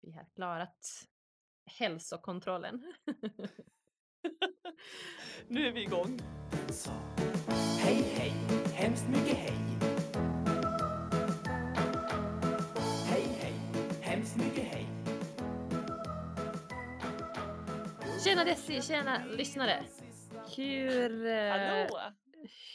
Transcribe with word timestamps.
vi 0.00 0.12
har 0.12 0.24
klarat 0.34 1.04
hälsokontrollen. 1.78 2.94
nu 5.48 5.66
är 5.66 5.72
vi 5.72 5.82
igång. 5.82 6.18
Så. 6.68 6.90
Hej, 7.80 8.02
hej, 8.16 8.32
hemskt 8.74 9.08
mycket 9.08 9.36
hej. 9.36 9.56
Hej, 13.08 13.24
hej, 13.40 13.54
hemskt 14.02 14.36
mycket 14.36 14.64
hej. 14.64 14.86
Tjena 18.24 18.44
Desi, 18.44 18.82
tjena 18.82 19.24
lyssnare! 19.24 19.84
Hur, 20.56 21.26
eh, 21.26 21.50
Hallå! 21.50 22.12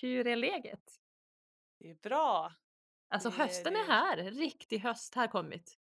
hur 0.02 0.28
är 0.28 0.36
läget? 0.36 1.00
Det 1.80 1.90
är 1.90 1.96
bra. 1.96 2.52
Alltså 3.10 3.30
hösten 3.30 3.76
är 3.76 3.84
här, 3.84 4.18
riktig 4.18 4.80
höst 4.80 5.16
har 5.16 5.28
kommit. 5.28 5.78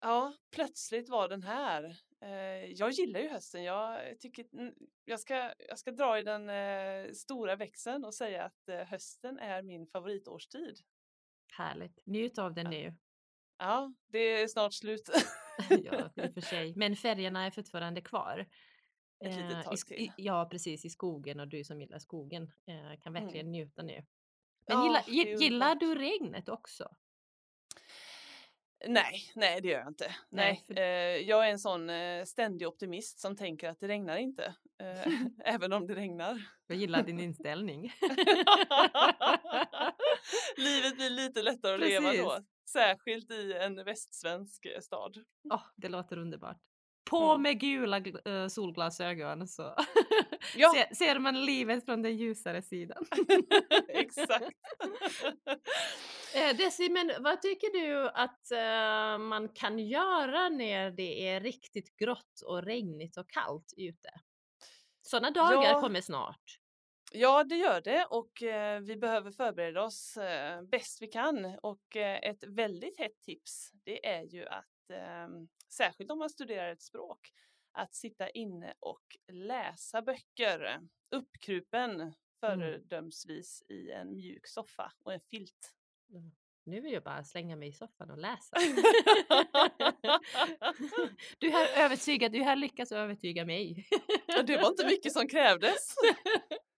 Ja, 0.00 0.34
plötsligt 0.50 1.08
var 1.08 1.28
den 1.28 1.42
här. 1.42 1.96
Eh, 2.20 2.64
jag 2.64 2.90
gillar 2.90 3.20
ju 3.20 3.28
hösten. 3.28 3.64
Jag, 3.64 4.20
tycker, 4.20 4.46
mm, 4.52 4.74
jag, 5.04 5.20
ska, 5.20 5.52
jag 5.68 5.78
ska 5.78 5.92
dra 5.92 6.18
i 6.18 6.22
den 6.22 6.48
eh, 6.48 7.12
stora 7.12 7.56
växeln 7.56 8.04
och 8.04 8.14
säga 8.14 8.44
att 8.44 8.68
eh, 8.68 8.76
hösten 8.76 9.38
är 9.38 9.62
min 9.62 9.86
favoritårstid. 9.86 10.78
Härligt, 11.52 11.98
njut 12.06 12.38
av 12.38 12.54
den 12.54 12.70
nu. 12.70 12.94
Ja, 13.58 13.94
det 14.06 14.18
är 14.18 14.48
snart 14.48 14.74
slut. 14.74 15.10
ja, 15.70 16.10
i 16.16 16.28
och 16.28 16.34
för 16.34 16.40
sig. 16.50 16.74
Men 16.76 16.96
färgerna 16.96 17.46
är 17.46 17.50
fortfarande 17.50 18.00
kvar. 18.00 18.46
Ett 19.24 19.36
litet 19.36 19.64
tag 19.64 19.78
till. 19.78 20.12
Ja, 20.16 20.48
precis, 20.50 20.84
i 20.84 20.90
skogen 20.90 21.40
och 21.40 21.48
du 21.48 21.64
som 21.64 21.80
gillar 21.80 21.98
skogen 21.98 22.52
kan 23.02 23.12
verkligen 23.12 23.50
njuta 23.50 23.82
nu. 23.82 24.04
Men 24.68 24.76
Ja, 24.78 25.04
gillar, 25.08 25.34
gillar 25.40 25.74
du 25.74 25.94
regnet 25.94 26.48
också? 26.48 26.96
Nej, 28.88 29.32
nej 29.34 29.60
det 29.60 29.68
gör 29.68 29.78
jag 29.78 29.88
inte. 29.88 30.14
Nej, 30.30 30.64
Nej, 30.68 30.78
eh, 30.78 31.16
jag 31.28 31.46
är 31.46 31.50
en 31.50 31.58
sån 31.58 31.90
eh, 31.90 32.24
ständig 32.24 32.68
optimist 32.68 33.20
som 33.20 33.36
tänker 33.36 33.68
att 33.68 33.80
det 33.80 33.88
regnar 33.88 34.16
inte. 34.16 34.54
Eh, 34.82 35.12
även 35.54 35.72
om 35.72 35.86
det 35.86 35.94
regnar. 35.94 36.42
Jag 36.66 36.78
gillar 36.78 37.02
din 37.02 37.20
inställning. 37.20 37.82
Livet 40.56 40.96
blir 40.96 41.10
lite 41.10 41.42
lättare 41.42 41.74
att 41.74 41.80
leva 41.80 42.12
då. 42.12 42.30
Precis. 42.30 42.46
Särskilt 42.72 43.30
i 43.30 43.52
en 43.52 43.84
västsvensk 43.84 44.66
stad. 44.80 45.16
Åh, 45.52 45.62
det 45.76 45.88
låter 45.88 46.18
underbart. 46.18 46.60
På 47.10 47.38
med 47.38 47.60
gula 47.60 47.96
eh, 48.24 48.48
solglasögon 48.48 49.48
så 49.48 49.74
Ja. 50.56 50.72
ser, 50.74 50.94
ser 50.94 51.18
man 51.18 51.44
livet 51.44 51.84
från 51.84 52.02
den 52.02 52.16
ljusare 52.16 52.62
sidan. 52.62 53.06
Exakt. 53.88 54.56
Eh, 56.34 56.56
Desi, 56.56 56.88
men 56.88 57.10
vad 57.20 57.42
tycker 57.42 57.72
du 57.86 58.08
att 58.08 58.50
eh, 58.50 59.18
man 59.18 59.48
kan 59.48 59.78
göra 59.78 60.48
när 60.48 60.90
det 60.90 61.28
är 61.28 61.40
riktigt 61.40 61.96
grått 61.96 62.40
och 62.46 62.62
regnigt 62.62 63.16
och 63.16 63.30
kallt 63.30 63.72
ute? 63.76 64.08
Sådana 65.02 65.30
dagar 65.30 65.62
Ja. 65.72 65.80
kommer 65.80 66.00
snart. 66.00 66.58
Ja, 67.12 67.44
det 67.44 67.56
gör 67.56 67.80
det 67.80 68.04
och 68.10 68.42
eh, 68.42 68.80
vi 68.80 68.96
behöver 68.96 69.30
förbereda 69.30 69.82
oss 69.82 70.16
eh, 70.16 70.62
bäst 70.62 71.02
vi 71.02 71.06
kan. 71.06 71.44
Och 71.62 71.96
eh, 71.96 72.30
ett 72.30 72.44
väldigt 72.44 72.98
hett 72.98 73.22
tips, 73.22 73.70
det 73.84 74.06
är 74.06 74.22
ju 74.22 74.46
att, 74.46 74.66
eh, 74.90 75.28
särskilt 75.72 76.10
om 76.10 76.18
man 76.18 76.30
studerar 76.30 76.72
ett 76.72 76.82
språk, 76.82 77.32
att 77.72 77.94
sitta 77.94 78.30
inne 78.30 78.74
och 78.80 79.16
läsa 79.32 80.02
böcker 80.02 80.80
uppkrupen 81.10 82.14
föredömsvis 82.40 83.62
i 83.68 83.90
en 83.90 84.16
mjuk 84.16 84.46
soffa 84.46 84.92
och 85.02 85.12
en 85.12 85.20
filt. 85.20 85.74
Nu 86.64 86.80
vill 86.80 86.92
jag 86.92 87.02
bara 87.02 87.24
slänga 87.24 87.56
mig 87.56 87.68
i 87.68 87.72
soffan 87.72 88.10
och 88.10 88.18
läsa. 88.18 88.56
du 91.38 91.50
har 91.50 91.66
övertygat, 91.84 92.32
du 92.32 92.42
har 92.42 92.56
lyckats 92.56 92.92
övertyga 92.92 93.44
mig. 93.44 93.88
Det 94.46 94.56
var 94.56 94.68
inte 94.68 94.86
mycket 94.86 95.12
som 95.12 95.28
krävdes. 95.28 95.94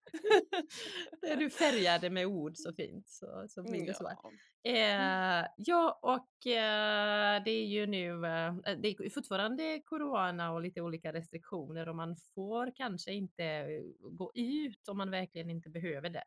du 1.39 1.51
färgade 1.51 2.11
med 2.11 2.27
ord 2.27 2.57
så 2.57 2.73
fint 2.73 3.09
så, 3.09 3.47
så 3.49 3.63
blir 3.63 3.87
det 3.87 3.95
så. 3.95 4.13
Ja. 4.23 4.31
Eh, 4.71 5.47
ja, 5.57 5.99
och 6.03 6.47
eh, 6.47 7.43
det 7.45 7.51
är 7.51 7.67
ju 7.67 7.87
nu, 7.87 8.09
eh, 8.27 8.55
det 8.79 8.89
är 8.89 9.11
fortfarande 9.11 9.83
corona 9.85 10.53
och 10.53 10.61
lite 10.63 10.81
olika 10.81 11.13
restriktioner 11.13 11.89
och 11.89 11.97
man 11.97 12.17
får 12.35 12.73
kanske 12.77 13.13
inte 13.13 13.67
gå 14.01 14.33
ut 14.35 14.89
om 14.89 14.97
man 14.97 15.11
verkligen 15.11 15.51
inte 15.51 15.71
behöver 15.71 16.11
det. 16.11 16.19
Eh, 16.19 16.25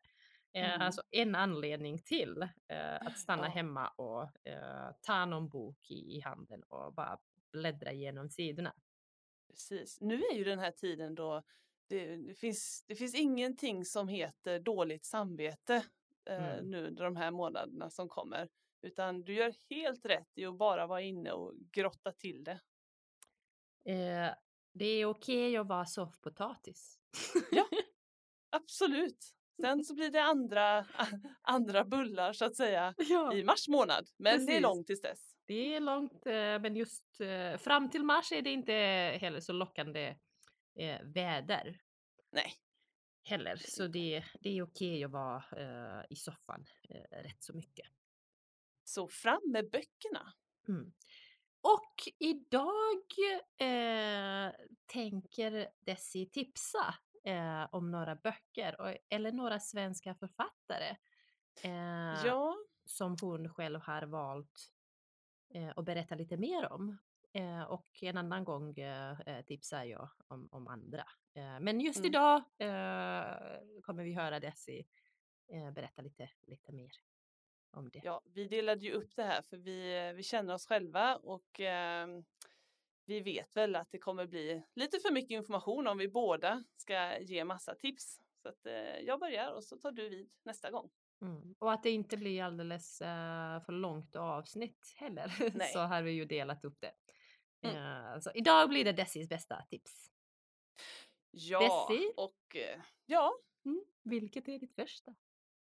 Mm. 0.54 0.80
Alltså 0.80 1.02
en 1.10 1.34
anledning 1.34 1.98
till 1.98 2.42
eh, 2.68 3.06
att 3.06 3.18
stanna 3.18 3.44
Ja. 3.46 3.50
hemma 3.50 3.88
och 3.88 4.46
eh, 4.46 4.90
ta 5.00 5.24
någon 5.26 5.48
bok 5.48 5.90
i, 5.90 6.16
i 6.16 6.20
handen 6.20 6.62
och 6.62 6.94
bara 6.94 7.18
bläddra 7.52 7.92
igenom 7.92 8.30
sidorna. 8.30 8.74
Precis. 9.50 10.00
Nu 10.00 10.14
är 10.14 10.34
ju 10.34 10.44
den 10.44 10.58
här 10.58 10.70
tiden 10.70 11.14
då 11.14 11.42
det, 11.92 12.16
det, 12.16 12.34
finns, 12.34 12.84
det 12.86 12.94
finns 12.96 13.14
ingenting 13.14 13.84
som 13.84 14.08
heter 14.08 14.58
dåligt 14.60 15.04
samvete 15.04 15.84
eh, 16.30 16.54
Mm. 16.54 16.70
nu 16.70 16.90
de 16.90 17.16
här 17.16 17.30
månaderna 17.30 17.90
som 17.90 18.08
kommer. 18.08 18.48
Utan 18.82 19.22
du 19.22 19.34
gör 19.34 19.54
helt 19.70 20.06
rätt 20.06 20.28
i 20.34 20.44
att 20.44 20.58
bara 20.58 20.86
vara 20.86 21.00
inne 21.00 21.32
och 21.32 21.54
grotta 21.72 22.12
till 22.12 22.44
det. 22.44 22.60
Eh, 23.92 24.34
det 24.72 24.84
är 24.86 25.06
okej 25.06 25.56
att 25.56 25.66
vara 25.66 25.84
soffpotatis. 25.86 26.98
Absolut. 28.50 29.34
Sen 29.60 29.84
så 29.84 29.94
blir 29.94 30.10
det 30.10 30.22
andra, 30.22 30.86
andra 31.42 31.84
bullar 31.84 32.32
så 32.32 32.44
att 32.44 32.56
säga 32.56 32.94
ja. 32.96 33.34
i 33.34 33.44
mars 33.44 33.68
månad. 33.68 34.08
Men 34.16 34.38
det 34.38 34.42
är 34.42 34.46
Precis. 34.46 34.62
långt 34.62 34.86
tills 34.86 35.00
dess. 35.00 35.36
Det 35.44 35.74
är 35.74 35.80
långt, 35.80 36.26
eh, 36.26 36.32
men 36.32 36.76
just 36.76 37.20
eh, 37.20 37.58
fram 37.58 37.90
till 37.90 38.04
mars 38.04 38.32
är 38.32 38.42
det 38.42 38.50
inte 38.50 38.72
heller 39.20 39.40
så 39.40 39.52
lockande 39.52 40.16
eh, 40.78 41.02
väder 41.02 41.81
Nej. 42.32 42.54
heller. 43.22 43.56
Så 43.56 43.86
det, 43.86 44.24
det 44.40 44.58
är 44.58 44.62
okej 44.62 45.04
att 45.04 45.10
vara 45.10 45.44
eh, 45.56 46.04
i 46.10 46.16
soffan 46.16 46.66
eh, 46.88 47.22
rätt 47.22 47.42
så 47.42 47.52
mycket. 47.52 47.86
Så 48.84 49.08
fram 49.08 49.42
med 49.52 49.70
böckerna. 49.70 50.32
Mm. 50.68 50.92
Och 51.60 51.94
idag 52.18 53.04
eh, 53.56 54.52
tänker 54.86 55.68
Desi 55.80 56.26
tipsa 56.26 56.94
eh, 57.24 57.68
om 57.72 57.90
några 57.90 58.16
böcker 58.16 58.80
och, 58.80 58.96
eller 59.08 59.32
några 59.32 59.60
svenska 59.60 60.14
författare 60.14 60.96
eh, 61.62 62.26
Ja, 62.26 62.56
som 62.84 63.16
hon 63.20 63.48
själv 63.48 63.80
har 63.80 64.02
valt 64.02 64.70
eh, 65.54 65.72
att 65.76 65.84
berätta 65.84 66.14
lite 66.14 66.36
mer 66.36 66.72
om. 66.72 66.98
Eh, 67.34 67.62
och 67.62 68.02
en 68.02 68.16
annan 68.16 68.44
gång 68.44 68.78
eh, 68.78 69.20
eh, 69.20 69.44
tipsar 69.44 69.84
jag 69.84 70.08
om, 70.28 70.48
om 70.52 70.68
andra. 70.68 71.04
Eh, 71.34 71.60
men 71.60 71.80
just 71.80 71.98
Mm. 71.98 72.08
idag 72.08 72.36
eh, 72.58 73.80
kommer 73.82 74.04
vi 74.04 74.14
höra 74.14 74.40
Desi 74.40 74.86
eh, 75.52 75.70
berätta 75.70 76.02
lite, 76.02 76.30
lite 76.46 76.72
mer 76.72 76.90
om 77.70 77.90
det. 77.90 78.00
Ja, 78.04 78.20
vi 78.24 78.48
delade 78.48 78.84
ju 78.84 78.92
upp 78.92 79.16
det 79.16 79.22
här 79.22 79.42
för 79.42 79.56
vi, 79.56 80.12
vi 80.16 80.22
känner 80.22 80.54
oss 80.54 80.66
själva 80.66 81.16
och 81.16 81.60
eh, 81.60 82.06
vi 83.04 83.20
vet 83.20 83.56
väl 83.56 83.76
att 83.76 83.90
det 83.90 83.98
kommer 83.98 84.26
bli 84.26 84.62
lite 84.74 84.98
för 84.98 85.10
mycket 85.12 85.30
information 85.30 85.86
om 85.86 85.98
vi 85.98 86.08
båda 86.08 86.64
ska 86.76 87.18
ge 87.18 87.44
massa 87.44 87.74
tips. 87.74 88.20
Så 88.42 88.48
att 88.48 88.66
jag 89.02 89.20
börjar 89.20 89.52
och 89.52 89.64
så 89.64 89.76
tar 89.76 89.92
du 89.92 90.08
vid 90.08 90.30
nästa 90.42 90.70
gång. 90.70 90.90
Mm. 91.20 91.54
Och 91.58 91.72
att 91.72 91.82
det 91.82 91.90
inte 91.90 92.16
blir 92.16 92.42
alldeles 92.42 93.00
eh, 93.00 93.60
för 93.60 93.72
långt 93.72 94.16
avsnitt 94.16 94.94
heller 94.96 95.32
Nej. 95.54 95.68
så 95.72 95.78
har 95.78 96.02
vi 96.02 96.10
ju 96.12 96.24
delat 96.24 96.64
upp 96.64 96.80
det. 96.80 96.92
Mm. 97.62 97.76
Eh, 98.14 98.20
så 98.20 98.30
idag 98.34 98.68
blir 98.68 98.84
det 98.84 98.92
Desis 98.92 99.28
bästa 99.28 99.62
tips. 99.70 100.10
Ja, 101.30 101.86
Bessie? 101.88 102.12
och 102.16 102.56
eh, 102.56 102.80
ja, 103.06 103.32
Mm. 103.64 103.84
Vilket 104.02 104.48
är 104.48 104.58
ditt 104.58 104.74
första? 104.74 105.14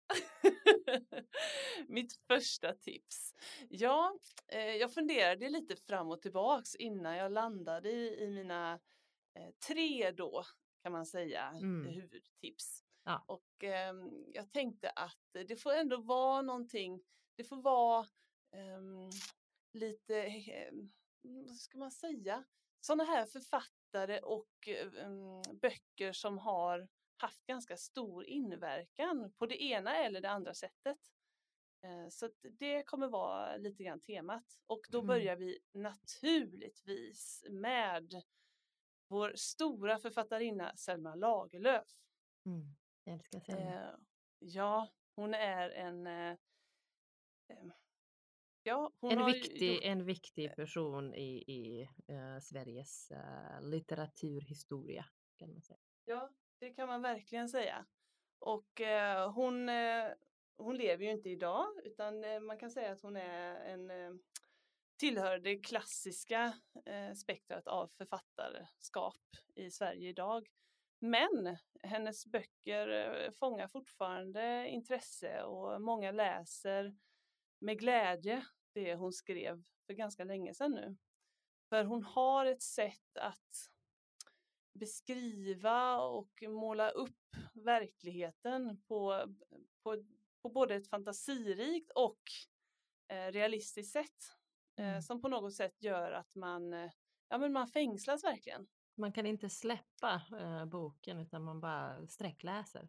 Mitt 1.89 2.13
första 2.27 2.73
tips. 2.75 3.35
Ja, 3.69 4.19
eh, 4.49 4.59
jag 4.77 4.95
funderade 4.95 5.49
lite 5.49 5.77
fram 5.77 6.11
och 6.11 6.23
tillbaks 6.23 6.75
innan 6.75 7.17
jag 7.17 7.33
landade 7.33 7.91
i, 7.91 8.25
i 8.25 8.31
mina 8.31 8.81
eh, 9.35 9.51
tre 9.67 10.11
då 10.11 10.45
kan 10.83 10.93
man 10.93 11.07
säga 11.07 11.49
Mm. 11.49 11.87
huvudtips. 11.95 12.85
Ja. 13.05 13.25
Och 13.27 13.65
ehm, 13.65 14.25
jag 14.33 14.53
tänkte 14.53 14.91
att 14.91 15.19
det 15.33 15.57
får 15.57 15.73
ändå 15.73 15.97
vara 15.97 16.43
någonting, 16.43 17.03
det 17.37 17.45
får 17.45 17.57
vara 17.63 18.07
ehm, 18.53 19.11
lite, 19.73 20.15
vad 21.25 21.57
ska 21.57 21.79
man 21.79 21.91
säga, 21.91 22.45
sådana 22.81 23.05
här 23.05 23.27
författare 23.27 24.21
och 24.21 24.69
ehm, 24.69 25.43
böcker 25.61 26.13
som 26.13 26.39
har 26.39 26.89
haft 27.17 27.47
ganska 27.47 27.77
stor 27.77 28.25
inverkan 28.25 29.33
på 29.33 29.47
det 29.47 29.63
ena 29.63 29.97
eller 29.97 30.21
det 30.21 30.31
andra 30.31 30.55
sättet. 30.55 30.99
Eh, 31.83 32.09
Så 32.09 32.31
det 32.43 32.83
kommer 32.83 33.09
vara 33.09 33.57
lite 33.57 33.83
grann 33.85 34.01
temat. 34.01 34.61
Och 34.67 34.81
då 34.89 34.99
Mm. 34.99 35.07
börjar 35.07 35.37
vi 35.37 35.59
naturligtvis 35.73 37.45
med 37.51 38.23
vår 39.09 39.33
stora 39.37 39.99
författarinna 39.99 40.77
Selma 40.77 41.15
Lagerlöf. 41.15 41.89
Mm. 42.47 42.67
Jag 43.05 43.15
älskar 43.15 43.41
Selma. 43.41 43.61
Eh, 43.91 43.95
ja, 44.39 44.89
hon 45.15 45.35
är 45.35 45.71
en... 45.71 46.07
Ja, 48.67 48.93
hon 49.01 49.13
En 49.13 49.27
viktig, 49.27 49.75
gjort 49.75 49.85
en 49.85 50.05
viktig 50.05 50.57
person 50.57 51.15
i, 51.15 51.45
i 51.47 51.83
eh, 51.83 52.39
Sveriges 52.41 53.11
eh, 53.11 53.61
litteraturhistoria 53.63 55.05
kan 55.37 55.53
man 55.53 55.63
säga. 55.63 55.79
Ja, 56.05 56.31
det 56.59 56.71
kan 56.71 56.89
man 56.89 57.03
verkligen 57.03 57.49
säga. 57.49 57.87
Och 58.39 58.81
eh, 58.81 59.33
hon, 59.33 59.69
hon 60.57 60.77
lever 60.77 61.05
ju 61.05 61.11
inte 61.11 61.31
idag 61.31 61.67
utan 61.85 62.45
man 62.47 62.59
kan 62.59 62.71
säga 62.71 62.93
att 62.93 63.03
hon 63.03 63.17
är 63.17 63.55
en 63.55 64.21
tillhör 64.97 65.39
det 65.39 65.57
klassiska 65.57 66.55
spektrat 67.17 67.67
av 67.67 67.89
författarskap 67.89 69.23
i 69.55 69.71
Sverige 69.71 70.09
idag. 70.09 70.49
Men 70.99 71.57
hennes 71.83 72.27
böcker 72.27 73.31
fångar 73.31 73.69
fortfarande 73.69 74.69
intresse 74.69 75.43
och 75.43 75.83
många 75.83 76.13
läser 76.13 76.95
med 77.65 77.79
glädje 77.79 78.47
det 78.73 78.95
hon 78.95 79.13
skrev 79.13 79.65
för 79.87 79.95
ganska 79.95 80.25
länge 80.25 80.55
sedan 80.55 80.73
nu. 80.73 80.97
För 81.69 81.85
hon 81.85 82.03
har 82.03 82.47
ett 82.47 82.63
sätt 82.63 83.17
att 83.21 83.71
beskriva 84.79 86.01
och 86.01 86.43
måla 86.49 86.91
upp 86.91 87.37
verkligheten 87.53 88.83
på, 88.83 89.35
på, 89.83 90.05
på 90.43 90.49
både 90.49 90.75
ett 90.75 90.89
fantasirikt 90.89 91.91
och 91.95 92.21
eh, 93.09 93.33
realistiskt 93.33 93.93
sätt. 93.93 94.11
Eh, 94.79 94.89
Mm. 94.89 95.03
som 95.03 95.23
på 95.23 95.29
något 95.29 95.55
sätt 95.55 95.83
gör 95.83 96.13
att 96.13 96.35
man, 96.35 96.73
eh, 96.73 96.91
ja, 97.29 97.39
men 97.39 97.53
man 97.53 97.69
fängslas 97.69 98.25
verkligen. 98.25 98.67
Man 98.95 99.13
kan 99.13 99.27
inte 99.27 99.51
släppa 99.51 100.23
eh, 100.41 100.65
boken 100.65 101.19
utan 101.19 101.43
man 101.43 101.61
bara 101.61 102.07
sträckläser. 102.07 102.89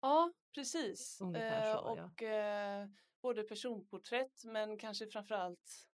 Ja, 0.00 0.32
precis. 0.54 1.20
Eh, 1.20 1.26
så, 1.26 1.94
ja. 1.96 2.04
och 2.04 2.22
eh, 2.22 2.88
både 3.22 3.42
personporträtt 3.42 4.44
men 4.44 4.78
kanske 4.78 5.06
framförallt 5.06 5.86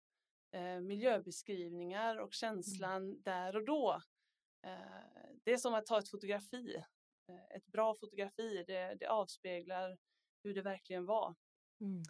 eh, 0.51 0.79
miljöbeskrivningar 0.79 2.17
och 2.17 2.33
känslan 2.33 3.21
där 3.21 3.55
och 3.55 3.65
då. 3.65 4.01
Eh, 4.65 5.31
det 5.43 5.51
är 5.51 5.57
som 5.57 5.73
att 5.73 5.85
ta 5.85 5.99
ett 5.99 6.09
fotografi. 6.09 6.75
Eh, 7.29 7.55
ett 7.57 7.65
bra 7.65 7.95
fotografi, 7.95 8.63
det, 8.67 8.95
det 8.99 9.05
avspeglar 9.07 9.97
hur 10.43 10.53
det 10.53 10.61
verkligen 10.61 11.05
var. 11.05 11.35
Mm. 11.81 12.03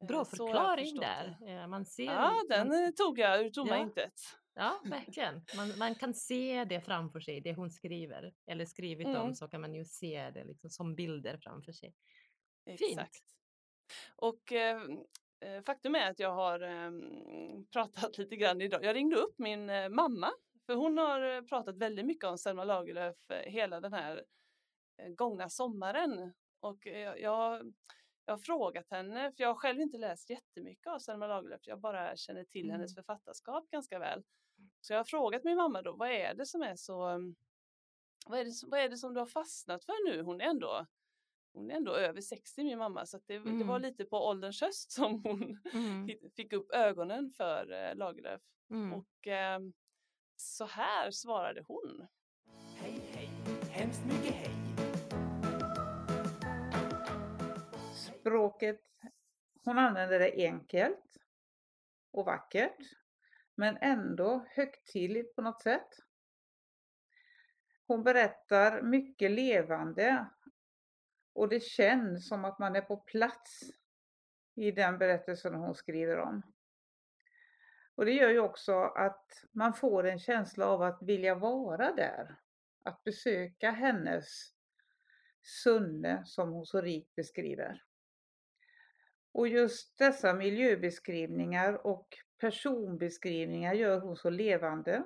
Eh, 0.00 0.06
Bra 0.06 0.16
jag 0.18 0.28
förklaring 0.28 1.00
där. 1.00 1.36
det. 1.40 1.52
Eh, 1.52 1.66
Man 1.66 1.86
ser, 1.86 2.04
Ja, 2.04 2.42
den 2.48 2.68
man, 2.68 2.84
eh, 2.84 2.90
tog 2.90 3.18
jag 3.18 3.44
ur 3.44 3.50
tomma 3.50 3.70
Ja. 3.76 3.82
intet. 3.82 4.12
ja, 4.54 4.80
verkligen. 4.84 5.42
Man, 5.56 5.78
man 5.78 5.94
kan 5.94 6.14
se 6.14 6.64
det 6.64 6.80
framför 6.80 7.20
sig, 7.20 7.40
det 7.40 7.54
hon 7.54 7.70
skriver. 7.70 8.34
Eller 8.46 8.64
skrivit 8.66 9.06
om 9.06 9.14
Mm. 9.16 9.34
så 9.34 9.48
kan 9.48 9.60
man 9.60 9.74
ju 9.74 9.84
se 9.84 10.30
det 10.30 10.44
liksom 10.44 10.70
som 10.70 10.94
bilder 10.94 11.38
framför 11.38 11.72
sig. 11.72 11.94
Fint. 12.78 13.00
Och 14.16 14.52
eh, 14.52 14.82
eh, 15.40 15.62
faktum 15.62 15.94
är 15.94 16.10
att 16.10 16.18
jag 16.18 16.32
har 16.32 16.60
eh, 16.60 16.90
pratat 17.72 18.18
lite 18.18 18.36
grann 18.36 18.60
idag. 18.60 18.84
Jag 18.84 18.96
ringde 18.96 19.16
upp 19.16 19.38
min 19.38 19.70
eh, 19.70 19.88
mamma 19.88 20.30
för 20.66 20.74
hon 20.74 20.98
har 20.98 21.36
eh, 21.36 21.42
pratat 21.42 21.76
väldigt 21.76 22.06
mycket 22.06 22.24
om 22.24 22.38
Selma 22.38 22.64
Lagerlöf 22.64 23.30
eh, 23.30 23.52
hela 23.52 23.80
den 23.80 23.92
här 23.92 24.24
gångna 25.16 25.48
sommaren. 25.48 26.32
Och 26.60 26.86
eh, 26.86 27.14
jag, 27.14 27.72
jag 28.26 28.32
har 28.32 28.38
frågat 28.38 28.90
henne, 28.90 29.32
för 29.32 29.42
jag 29.42 29.48
har 29.48 29.54
själv 29.54 29.80
inte 29.80 29.98
läst 29.98 30.30
jättemycket 30.30 30.86
av 30.86 30.98
Selma 30.98 31.26
Lagerlöf. 31.26 31.60
Jag 31.66 31.80
bara 31.80 32.16
känner 32.16 32.44
till 32.44 32.70
hennes 32.70 32.92
Mm. 32.92 33.04
författarskap 33.04 33.70
ganska 33.70 33.98
väl. 33.98 34.22
Så 34.80 34.92
jag 34.92 34.98
har 34.98 35.04
frågat 35.04 35.44
min 35.44 35.56
mamma 35.56 35.82
då, 35.82 35.92
vad 35.92 36.10
är 36.10 36.34
det 36.34 36.46
som 36.46 36.62
är 36.62 36.76
så 36.76 37.20
vad 38.26 38.38
är, 38.38 38.44
det, 38.44 38.52
vad 38.66 38.80
är 38.80 38.88
det 38.88 38.96
som 38.96 39.14
du 39.14 39.20
har 39.20 39.26
fastnat 39.26 39.84
för 39.84 40.10
nu? 40.10 40.22
Hon 40.22 40.40
är 40.40 40.44
ändå, 40.44 40.86
hon 41.54 41.70
är 41.70 41.74
ändå 41.74 41.94
över 41.94 42.20
60 42.20 42.64
min 42.64 42.78
mamma 42.78 43.06
så 43.06 43.16
att 43.16 43.26
det, 43.26 43.38
det 43.38 43.64
var 43.64 43.76
Mm. 43.76 43.82
lite 43.82 44.04
på 44.04 44.16
ålderns 44.26 44.60
höst 44.60 44.92
som 44.92 45.22
hon 45.24 45.60
Mm. 45.72 46.06
fi- 46.06 46.30
fick 46.36 46.52
upp 46.52 46.70
ögonen 46.72 47.30
för 47.30 47.72
eh, 47.72 47.94
Lagerlöf. 47.96 48.42
Mm. 48.70 48.92
Och 48.92 49.26
eh, 49.26 49.60
så 50.36 50.64
här 50.64 51.10
svarade 51.10 51.62
hon. 51.66 52.06
Hej, 52.76 53.00
hej, 53.12 53.30
hemskt 53.70 54.04
mycket 54.06 54.34
hej. 54.34 54.50
Språket, 57.94 58.80
hon 59.64 59.78
använder 59.78 60.18
det 60.18 60.32
enkelt 60.46 61.16
och 62.10 62.24
vackert, 62.26 62.76
men 63.54 63.76
ändå 63.76 64.46
högtidligt 64.48 65.34
på 65.36 65.42
något 65.42 65.62
sätt. 65.62 65.88
Hon 67.86 68.02
berättar 68.02 68.82
mycket 68.82 69.30
levande 69.30 70.26
och 71.34 71.48
det 71.48 71.62
känns 71.62 72.28
som 72.28 72.44
att 72.44 72.58
man 72.58 72.76
är 72.76 72.80
på 72.80 72.96
plats 72.96 73.60
i 74.54 74.70
den 74.70 74.98
berättelsen 74.98 75.54
hon 75.54 75.74
skriver 75.74 76.18
om. 76.18 76.42
Och 77.94 78.04
det 78.04 78.12
gör 78.12 78.30
ju 78.30 78.38
också 78.38 78.80
att 78.80 79.44
man 79.52 79.74
får 79.74 80.06
en 80.06 80.18
känsla 80.18 80.66
av 80.66 80.82
att 80.82 81.02
vilja 81.02 81.34
vara 81.34 81.92
där. 81.92 82.36
Att 82.82 83.04
besöka 83.04 83.70
hennes 83.70 84.54
Sunne 85.42 86.22
som 86.24 86.52
hon 86.52 86.66
så 86.66 86.80
rikt 86.80 87.14
beskriver. 87.14 87.82
Och 89.32 89.48
just 89.48 89.98
dessa 89.98 90.34
miljöbeskrivningar 90.34 91.86
och 91.86 92.08
personbeskrivningar 92.38 93.74
gör 93.74 94.00
hon 94.00 94.16
så 94.16 94.30
levande. 94.30 95.04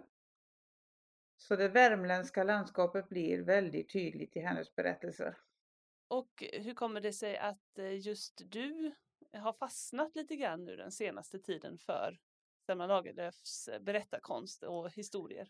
Så 1.37 1.57
det 1.57 1.69
värmländska 1.69 2.45
landskapet 2.45 3.09
blir 3.09 3.43
väldigt 3.43 3.93
tydligt 3.93 4.37
i 4.37 4.41
hennes 4.41 4.75
berättelser. 4.75 5.39
Och 6.09 6.45
hur 6.53 6.75
kommer 6.75 7.01
det 7.01 7.13
sig 7.13 7.37
att 7.37 7.79
eh, 7.79 8.07
just 8.07 8.43
du 8.47 8.95
har 9.33 9.53
fastnat 9.53 10.17
lite 10.17 10.37
grann 10.37 10.65
nu 10.65 10.77
den 10.77 10.93
senaste 10.93 11.39
tiden 11.39 11.79
för 11.79 12.19
Selma 12.67 12.87
Lagerlöfs 12.87 13.69
eh, 13.69 13.81
berättarkonst 13.81 14.63
och 14.63 14.91
historier? 14.91 15.49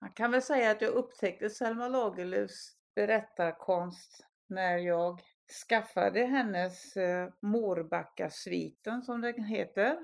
Man 0.00 0.12
kan 0.12 0.30
väl 0.30 0.42
säga 0.42 0.70
att 0.70 0.80
jag 0.80 0.90
upptäckte 0.90 1.50
Selma 1.50 1.88
Lagerlöfs 1.88 2.76
berättarkonst 2.94 4.26
när 4.46 4.78
jag 4.78 5.20
skaffade 5.68 6.20
hennes 6.20 6.94
Mårbackasviten, 6.96 7.50
Mårbacka-sviten 7.50 9.02
som 9.02 9.20
den 9.20 9.44
heter. 9.44 9.98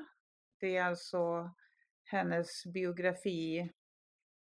Det 0.61 0.77
är 0.77 0.85
alltså 0.85 1.51
hennes 2.05 2.67
biografi 2.67 3.73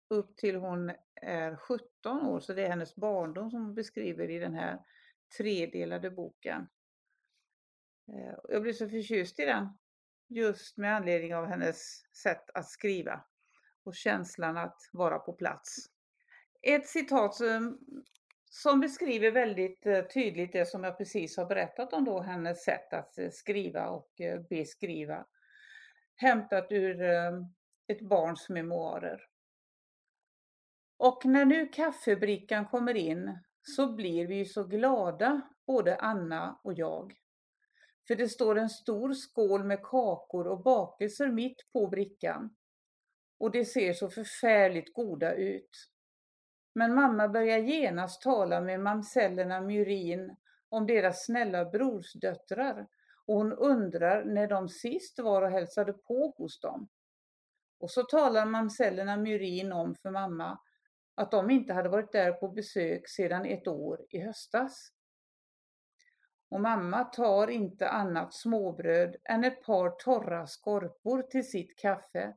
upp 0.09 0.37
till 0.37 0.57
hon 0.57 0.93
är 1.15 1.57
17 1.57 2.27
år, 2.27 2.41
så 2.41 2.53
det 2.53 2.63
är 2.63 2.69
hennes 2.69 2.97
barndom 2.97 3.51
som 3.51 3.63
hon 3.63 3.75
beskriver 3.75 4.31
i 4.31 4.39
den 4.39 4.55
här 4.55 4.79
tredelade 5.37 6.11
boken. 6.11 6.69
Eh, 8.13 8.35
jag 8.49 8.63
blev 8.63 8.73
så 8.73 8.89
förtjust 8.89 9.41
i 9.41 9.45
den 9.45 9.69
just 10.29 10.77
med 10.77 10.97
anledning 10.97 11.35
av 11.35 11.47
hennes 11.47 12.03
sätt 12.23 12.51
att 12.55 12.69
skriva 12.69 13.25
och 13.85 13.95
känslan 13.95 14.57
att 14.57 14.91
vara 14.93 15.19
på 15.19 15.33
plats. 15.33 15.77
Ett 16.63 16.87
citat 16.87 17.35
som, 17.35 17.79
som 18.45 18.81
beskriver 18.81 19.31
väldigt 19.31 19.87
eh, 19.87 20.03
tydligt 20.03 20.53
det 20.53 20.69
som 20.69 20.85
jag 20.85 20.99
precis 20.99 21.37
har 21.37 21.47
berättat 21.47 21.93
om 21.93 22.05
då, 22.05 22.21
hennes 22.21 22.65
sätt 22.65 22.93
att 22.93 23.19
eh, 23.19 23.31
skriva 23.31 23.89
och 23.89 24.11
beskriva. 24.49 25.27
Hämtat 26.17 26.67
ur 26.71 27.03
ett 27.87 28.01
barns 28.01 28.49
memoarer. 28.49 29.21
Och 30.99 31.25
när 31.25 31.45
nu 31.45 31.69
kaffebrickan 31.69 32.67
kommer 32.67 32.95
in 32.95 33.39
så 33.63 33.93
blir 33.93 34.27
vi 34.27 34.35
ju 34.35 34.45
så 34.45 34.65
glada, 34.65 35.41
både 35.67 35.97
Anna 35.97 36.61
och 36.65 36.75
jag. 36.75 37.15
För 38.07 38.17
det 38.17 38.29
står 38.29 38.59
en 38.59 38.71
stor 38.71 39.13
skål 39.13 39.65
med 39.65 39.83
kakor 39.83 40.47
och 40.47 40.63
bakelser 40.63 41.29
mitt 41.29 41.73
på 41.73 41.87
brickan. 41.87 42.57
Och 43.39 43.51
det 43.51 43.65
ser 43.65 43.93
så 43.93 44.11
förfärligt 44.11 44.95
goda 44.95 45.35
ut. 45.35 45.71
Men 46.75 46.95
mamma 46.95 47.29
börjar 47.29 47.59
genast 47.59 48.23
tala 48.23 48.61
med 48.61 48.81
mamsellerna 48.81 49.61
Myrin 49.61 50.37
om 50.69 50.87
deras 50.87 51.25
snälla 51.25 51.65
brorsdöttrar 51.65 52.87
och 53.27 53.35
hon 53.35 53.53
undrar 53.53 54.25
när 54.25 54.49
de 54.49 54.69
sist 54.69 55.19
var 55.19 55.43
och 55.43 55.51
hälsade 55.51 55.93
på 55.93 56.35
hos 56.37 56.61
dem. 56.61 56.89
Och 57.81 57.91
så 57.91 58.03
talar 58.03 58.47
mamsellerna 58.47 59.17
Myrin 59.17 59.73
om 59.73 59.95
för 59.95 60.11
mamma 60.11 60.59
att 61.17 61.31
de 61.31 61.51
inte 61.51 61.73
hade 61.73 61.89
varit 61.89 62.13
där 62.13 62.33
på 62.33 62.49
besök 62.49 63.09
sedan 63.09 63.45
ett 63.47 63.69
år 63.69 64.07
i 64.09 64.21
höstas. 64.21 64.93
Och 66.49 66.61
mamma 66.61 67.05
tar 67.05 67.49
inte 67.49 67.89
annat 67.89 68.35
småbröd 68.35 69.17
än 69.25 69.45
ett 69.45 69.63
par 69.63 69.91
torra 69.91 70.47
skorpor 70.47 71.23
till 71.23 71.51
sitt 71.51 71.79
kaffe 71.79 72.37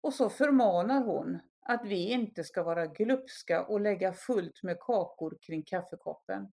och 0.00 0.14
så 0.14 0.30
förmanar 0.30 1.00
hon 1.00 1.38
att 1.60 1.84
vi 1.84 2.10
inte 2.10 2.44
ska 2.44 2.62
vara 2.62 2.86
glupska 2.86 3.64
och 3.64 3.80
lägga 3.80 4.12
fullt 4.12 4.62
med 4.62 4.80
kakor 4.80 5.38
kring 5.40 5.62
kaffekoppen. 5.62 6.52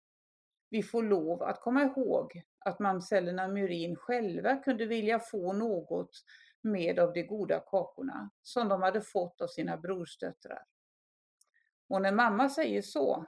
Vi 0.70 0.84
får 0.84 1.04
lov 1.04 1.44
att 1.44 1.62
komma 1.62 1.84
ihåg 1.84 2.42
att 2.60 2.80
mamsellerna 2.80 3.48
Myrin 3.48 3.96
själva 3.96 4.56
kunde 4.56 4.86
vilja 4.86 5.20
få 5.20 5.54
något 5.54 6.24
med 6.62 7.00
av 7.00 7.14
de 7.14 7.24
goda 7.24 7.60
kakorna 7.60 8.30
som 8.42 8.70
de 8.70 8.82
hade 8.82 9.02
fått 9.02 9.42
av 9.42 9.48
sina 9.48 9.78
brorsdöttrar. 9.78 10.64
Och 11.94 12.02
när 12.02 12.12
mamma 12.12 12.50
säger 12.50 12.82
så 12.82 13.26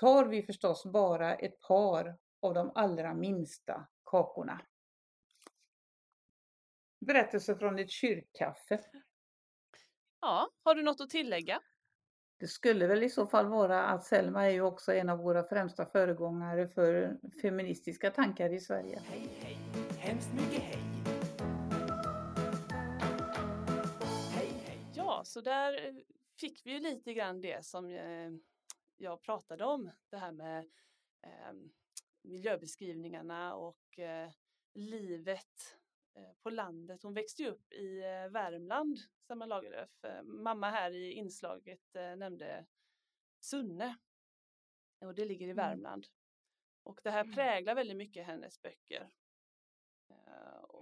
tar 0.00 0.24
vi 0.24 0.42
förstås 0.42 0.84
bara 0.84 1.34
ett 1.34 1.60
par 1.60 2.18
av 2.40 2.54
de 2.54 2.72
allra 2.74 3.14
minsta 3.14 3.86
kakorna. 4.04 4.60
berättelse 7.06 7.56
från 7.56 7.78
ett 7.78 7.90
kyrkkaffe. 7.90 8.80
Ja, 10.20 10.50
har 10.64 10.74
du 10.74 10.82
något 10.82 11.00
att 11.00 11.10
tillägga? 11.10 11.60
Det 12.38 12.46
skulle 12.46 12.86
väl 12.86 13.02
i 13.02 13.10
så 13.10 13.26
fall 13.26 13.46
vara 13.46 13.84
att 13.84 14.04
Selma 14.04 14.44
är 14.46 14.50
ju 14.50 14.62
också 14.62 14.92
en 14.92 15.08
av 15.08 15.18
våra 15.18 15.44
främsta 15.44 15.86
föregångare 15.86 16.68
för 16.68 17.18
feministiska 17.42 18.10
tankar 18.10 18.52
i 18.52 18.60
Sverige. 18.60 19.02
Hej, 19.06 19.28
hej, 19.40 19.58
hemskt 19.98 20.32
mycket 20.32 20.62
hej. 20.62 20.82
Hej, 24.34 24.52
hej. 24.66 24.78
Ja, 24.94 25.22
så 25.24 25.40
där 25.40 25.88
eh, 25.88 25.94
fick 26.42 26.66
vi 26.66 26.72
ju 26.72 26.80
lite 26.80 27.14
grann 27.14 27.40
det 27.40 27.64
som 27.66 27.86
eh, 27.86 28.30
jag 28.96 29.22
pratade 29.22 29.64
om. 29.64 29.90
Det 30.10 30.16
här 30.16 30.32
med 30.32 30.58
eh, 31.22 31.52
miljöbeskrivningarna 32.22 33.54
och 33.54 33.98
eh, 33.98 34.30
livet 34.74 35.78
eh, 36.14 36.32
på 36.42 36.50
landet. 36.50 37.02
Hon 37.02 37.14
växte 37.14 37.50
upp 37.50 37.72
i 37.72 38.00
Värmland, 38.30 38.98
Selma 39.26 39.46
Lagerlöf. 39.46 39.90
Mamma 40.22 40.70
här 40.70 40.90
i 40.90 41.12
inslaget 41.12 41.94
nämnde 41.94 42.66
Sunne. 43.40 43.96
Och 45.00 45.14
det 45.14 45.24
ligger 45.24 45.46
i 45.46 45.50
Mm. 45.50 45.56
Värmland. 45.56 46.06
Och 46.82 47.00
det 47.02 47.10
här 47.10 47.24
präglar 47.34 47.74
väldigt 47.74 47.96
mycket 47.96 48.26
hennes 48.26 48.62
böcker. 48.62 49.10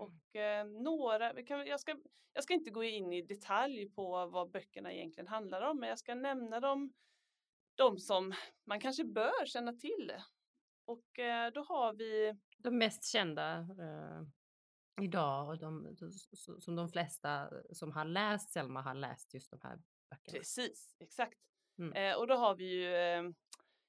Eh, 0.01 0.07
Och 0.07 0.37
eh, 0.37 0.67
några, 0.67 1.41
jag, 1.67 1.81
ska, 1.81 1.97
jag 2.33 2.45
ska 2.45 2.55
inte 2.55 2.71
gå 2.71 2.85
in 2.85 3.13
i 3.13 3.23
detalj 3.23 3.91
på 3.91 4.27
vad 4.27 4.51
böckerna 4.51 4.93
egentligen 4.93 5.29
handlar 5.29 5.63
om, 5.63 5.81
men 5.81 5.89
jag 5.89 5.99
ska 5.99 6.15
nämna 6.15 6.61
dem, 6.61 6.93
de 7.75 7.99
som 7.99 8.35
man 8.67 8.81
kanske 8.81 9.05
bör 9.05 9.47
känna 9.47 9.73
till. 9.73 10.13
Och 10.85 11.19
eh, 11.19 11.53
då 11.53 11.63
har 11.63 11.93
vi, 11.93 12.39
De 12.59 12.79
mest 12.79 13.05
kända 13.05 13.59
eh, 13.59 14.23
idag 15.05 15.49
och 15.49 15.59
de, 15.59 15.97
som 16.59 16.77
de 16.77 16.89
flesta 16.89 17.51
som 17.73 17.93
har 17.93 18.05
läst 18.05 18.53
Selma 18.53 18.83
har 18.83 18.95
läst 18.95 19.35
just 19.35 19.51
de 19.51 19.61
här 19.63 19.77
böckerna. 20.11 20.39
precis, 20.39 20.97
exakt. 21.01 21.39
Mm. 21.79 21.93
Eh, 21.93 22.19
och 22.19 22.27
då 22.27 22.35
har 22.35 22.55
vi 22.55 22.65
ju, 22.65 22.95
eh, 22.95 23.23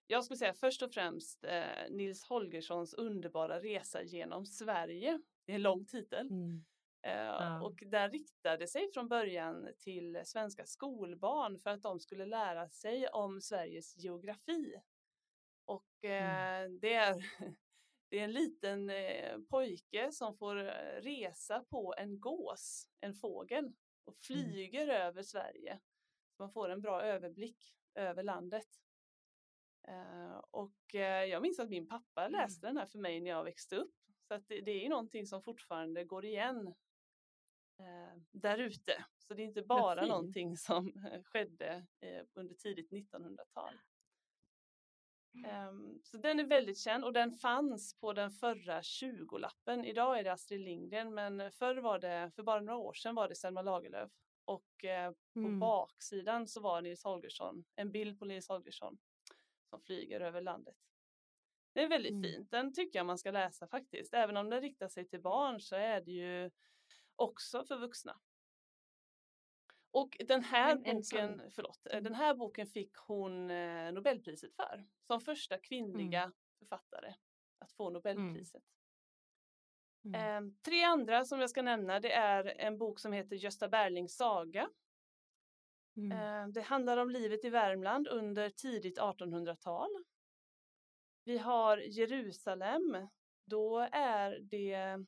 jag 0.08 0.24
skulle 0.24 0.38
säga 0.38 0.53
först 0.53 0.82
och 0.82 0.91
främst 0.94 1.44
eh, 1.44 1.89
Nils 1.89 2.24
Holgerssons 2.24 2.94
underbara 2.94 3.60
resa 3.60 4.03
genom 4.03 4.46
Sverige. 4.46 5.22
Det 5.45 5.51
är 5.51 5.55
en 5.55 5.62
lång 5.62 5.86
titel. 5.86 6.27
Mm. 6.27 6.63
Eh, 7.01 7.13
Ja. 7.13 7.62
Och 7.62 7.83
den 7.86 8.12
riktade 8.12 8.67
sig 8.67 8.91
från 8.93 9.07
början 9.07 9.69
till 9.79 10.21
svenska 10.25 10.65
skolbarn 10.65 11.60
för 11.60 11.69
att 11.69 11.81
de 11.81 12.00
skulle 12.00 12.25
lära 12.25 12.69
sig 12.69 13.07
om 13.07 13.41
Sveriges 13.41 13.98
geografi. 13.98 14.75
Och 15.65 16.05
eh, 16.05 16.69
det, 16.69 16.93
är, 16.93 17.15
det 18.10 18.19
är 18.19 18.24
en 18.24 18.31
liten 18.31 18.89
eh, 18.89 19.38
pojke 19.50 20.12
som 20.12 20.38
får 20.38 20.55
resa 21.01 21.63
på 21.69 21.93
en 21.98 22.19
gås, 22.19 22.89
en 23.00 23.13
fågel, 23.13 23.74
och 24.05 24.17
flyger 24.17 24.88
över 24.88 25.24
Sverige. 25.24 25.79
Så 26.38 26.43
man 26.43 26.51
får 26.51 26.69
en 26.69 26.81
bra 26.81 27.01
överblick 27.01 27.75
över 27.95 28.24
landet. 28.24 28.67
Och 30.51 30.93
jag 31.29 31.41
minns 31.41 31.60
att 31.60 31.69
min 31.69 31.88
pappa 31.88 32.27
läste 32.27 32.67
den 32.67 32.77
här 32.77 32.86
för 32.86 33.00
mig 33.00 33.21
när 33.21 33.29
jag 33.31 33.43
växte 33.43 33.75
upp. 33.75 34.00
Så 34.31 34.35
att 34.35 34.47
det, 34.47 34.61
det 34.61 34.71
är 34.71 34.79
ju 34.83 34.89
någonting 34.89 35.25
som 35.27 35.41
fortfarande 35.41 36.03
går 36.03 36.25
igen 36.25 36.67
eh, 37.79 38.21
där 38.31 38.57
ute. 38.57 39.05
Så 39.17 39.33
det 39.33 39.41
är 39.43 39.45
inte 39.45 39.61
bara 39.61 40.01
någonting 40.07 40.57
som 40.57 41.05
eh, 41.05 41.23
skedde 41.23 41.88
eh, 42.00 42.25
under 42.33 42.55
tidigt 42.55 42.91
1900-tal. 42.91 43.73
Ehm, 45.45 46.00
så 46.03 46.17
den 46.17 46.39
är 46.39 46.43
väldigt 46.43 46.77
känd 46.77 47.03
och 47.03 47.13
den 47.13 47.31
fanns 47.31 48.00
på 48.00 48.13
den 48.13 48.31
förra 48.31 48.81
20-lappen. 48.81 49.85
Idag 49.85 50.19
är 50.19 50.23
det 50.23 50.33
Astrid 50.33 50.61
Lindgren 50.61 51.13
men 51.13 51.51
förr 51.51 51.75
var 51.75 52.00
det, 52.00 52.31
för 52.35 52.43
bara 52.43 52.61
några 52.61 52.79
år 52.79 52.93
sedan 52.93 53.15
var 53.15 53.29
det 53.29 53.35
Selma 53.35 53.61
Lagerlöf. 53.61 54.11
Och 54.45 54.85
eh, 54.85 55.11
på 55.33 55.39
Mm. 55.39 55.59
baksidan 55.59 56.47
så 56.47 56.61
var 56.61 56.81
Nils 56.81 57.03
Holgersson, 57.03 57.63
en 57.75 57.91
bild 57.91 58.19
på 58.19 58.25
Nils 58.25 58.47
Holgersson 58.47 58.97
som 59.69 59.81
flyger 59.81 60.21
över 60.21 60.41
landet. 60.41 60.75
Det 61.74 61.82
är 61.84 61.88
väldigt 61.90 62.12
Mm. 62.12 62.24
fint. 62.24 62.51
Den 62.51 62.74
tycker 62.74 63.00
jag 63.00 63.06
man 63.06 63.18
ska 63.18 63.32
läsa 63.32 63.68
faktiskt. 63.68 64.13
Även 64.13 64.38
om 64.38 64.50
den 64.50 64.62
riktar 64.62 64.88
sig 64.88 65.08
till 65.08 65.22
barn 65.22 65.60
så 65.62 65.75
är 65.75 66.01
det 66.01 66.12
ju 66.12 66.51
också 67.16 67.63
för 67.63 67.78
vuxna. 67.78 68.20
Och 69.92 70.18
den 70.28 70.44
här 70.44 70.72
En- 70.86 70.96
boken, 70.96 71.42
förlåt, 71.51 71.86
eh, 71.86 71.92
Mm. 71.92 72.04
den 72.04 72.13
här 72.16 72.36
boken 72.36 72.68
fick 72.68 72.96
hon 72.96 73.51
eh, 73.51 73.92
Nobelpriset 73.92 74.56
för. 74.56 74.86
Som 75.08 75.22
första 75.22 75.58
kvinnliga 75.58 76.22
Mm. 76.24 76.34
författare 76.60 77.13
att 77.60 77.72
få 77.72 77.90
Nobelpriset. 77.90 78.63
Mm. 80.06 80.48
Eh, 80.48 80.54
tre 80.66 80.84
andra 80.84 81.25
som 81.25 81.40
jag 81.40 81.50
ska 81.50 81.62
nämna 81.62 82.00
det 82.00 82.12
är 82.13 82.46
en 82.46 82.78
bok 82.78 83.00
som 83.00 83.13
heter 83.13 83.36
Gösta 83.36 83.68
Berlings 83.70 84.16
saga. 84.16 84.70
Mm. 85.98 86.12
Eh, 86.12 86.48
Det 86.54 86.62
handlar 86.62 86.98
om 86.98 87.10
livet 87.10 87.46
i 87.46 87.50
Värmland 87.50 88.08
under 88.08 88.50
tidigt 88.50 88.98
1800-tal. 89.00 90.04
Vi 91.24 91.38
har 91.38 91.78
Jerusalem. 91.78 93.08
Då 93.46 93.80
är 93.92 94.40
det 94.40 95.06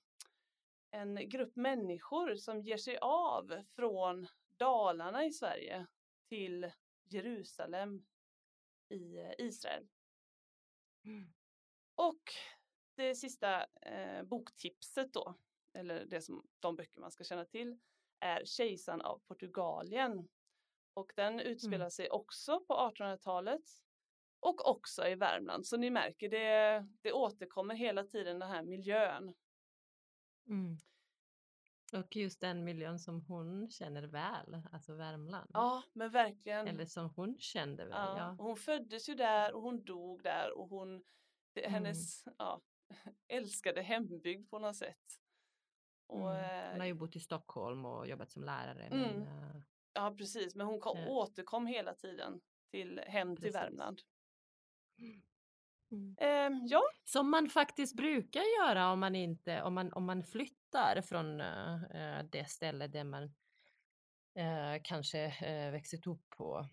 en 0.92 1.30
grupp 1.30 1.56
människor 1.56 2.36
som 2.36 2.62
ger 2.62 2.78
sig 2.78 2.98
av 3.02 3.64
från 3.76 4.28
Dalarna 4.58 5.26
i 5.26 5.32
Sverige 5.32 5.88
till 6.30 6.72
Jerusalem 7.04 8.06
i 8.90 9.18
eh, 9.18 9.32
Israel. 9.38 9.88
Mm. 11.06 11.34
Och 11.96 12.24
det 12.96 13.16
sista 13.16 13.66
eh, 13.66 14.24
boktipset 14.24 15.14
då, 15.14 15.36
eller 15.74 16.06
det 16.06 16.22
som 16.22 16.48
de 16.60 16.76
böcker 16.76 17.00
man 17.00 17.12
ska 17.12 17.24
känna 17.24 17.46
till, 17.46 17.80
är 18.20 18.46
Kejsaren 18.46 19.02
av 19.02 19.20
Portugalien. 19.20 20.30
Och 20.94 21.14
den 21.16 21.40
utspelar 21.40 21.76
Mm. 21.76 21.92
sig 21.92 22.10
också 22.10 22.60
på 22.60 22.74
1800-talet 22.74 23.62
och 24.44 24.68
också 24.70 25.08
i 25.08 25.16
Värmland. 25.16 25.68
Så 25.68 25.78
ni 25.78 25.90
märker, 25.90 26.30
det, 26.30 26.86
det 27.02 27.14
återkommer 27.14 27.76
hela 27.76 28.04
tiden 28.04 28.40
den 28.40 28.50
här 28.50 28.64
miljön. 28.64 29.34
Mm. 30.48 30.78
Och 31.94 32.16
just 32.16 32.42
den 32.42 32.64
miljön 32.64 33.00
som 33.00 33.22
hon 33.22 33.70
känner 33.70 34.04
väl, 34.04 34.62
alltså 34.72 34.94
Värmland. 34.94 35.52
Ja, 35.54 35.84
men 35.94 36.12
verkligen. 36.12 36.68
Eller 36.68 36.86
som 36.86 37.10
hon 37.10 37.38
kände 37.40 37.84
väl, 37.86 37.92
Ja, 37.94 38.18
ja. 38.18 38.36
Hon 38.40 38.58
föddes 38.58 39.10
ju 39.10 39.16
där 39.16 39.54
och 39.54 39.62
hon 39.62 39.84
dog 39.84 40.24
där 40.24 40.58
och 40.58 40.70
hon, 40.70 41.04
det, 41.54 41.62
Mm. 41.66 41.74
hennes 41.74 42.24
ja, 42.38 42.62
älskade 43.28 43.82
hembygd 43.82 44.50
på 44.50 44.60
något 44.60 44.76
sätt. 44.76 45.20
Och, 46.08 46.36
Mm. 46.36 46.72
Hon 46.72 46.80
har 46.80 46.86
eh, 46.86 46.86
ju 46.88 46.94
bott 46.94 47.16
i 47.16 47.20
Stockholm 47.20 47.86
och 47.86 48.08
jobbat 48.08 48.32
som 48.32 48.44
lärare. 48.44 48.88
Men, 48.92 49.06
Mm. 49.06 49.22
eh, 49.22 49.62
Ja, 49.96 50.16
precis, 50.18 50.56
men 50.56 50.68
hon 50.68 50.80
kom, 50.80 50.98
Eh. 50.98 51.08
återkom 51.08 51.66
hela 51.68 51.94
tiden 51.96 52.42
till 52.72 53.00
hem 53.08 53.36
till 53.36 53.44
Precis. 53.44 53.56
Värmland. 53.56 54.02
Mm. 55.92 56.16
Eh, 56.18 56.60
ja, 56.70 56.82
Som 57.04 57.30
man 57.30 57.50
faktiskt 57.50 57.96
brukar 57.96 58.42
göra 58.60 58.92
om 58.92 59.00
man, 59.00 59.16
inte, 59.16 59.62
om 59.62 59.74
man, 59.74 59.94
om 59.94 60.06
man 60.06 60.24
flyttar 60.24 61.02
från 61.02 61.42
eh, 61.42 61.84
eh, 61.84 62.26
det 62.32 62.50
ställe 62.50 62.88
där 62.88 63.04
man 63.04 63.24
eh, 64.36 64.82
kanske 64.84 65.28
uh, 65.28 65.72
växit 65.72 66.08
upp 66.08 66.30
på. 66.30 66.70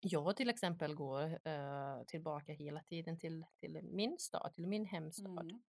Jag 0.00 0.36
till 0.36 0.50
exempel 0.50 0.94
går 0.94 1.48
eh, 1.48 2.02
tillbaka 2.06 2.52
hela 2.52 2.82
tiden 2.82 3.18
till, 3.18 3.44
till 3.60 3.80
min 3.82 4.18
stad, 4.18 4.54
till 4.54 4.66
min 4.66 4.86
hemstad. 4.86 5.40
mm, 5.40 5.62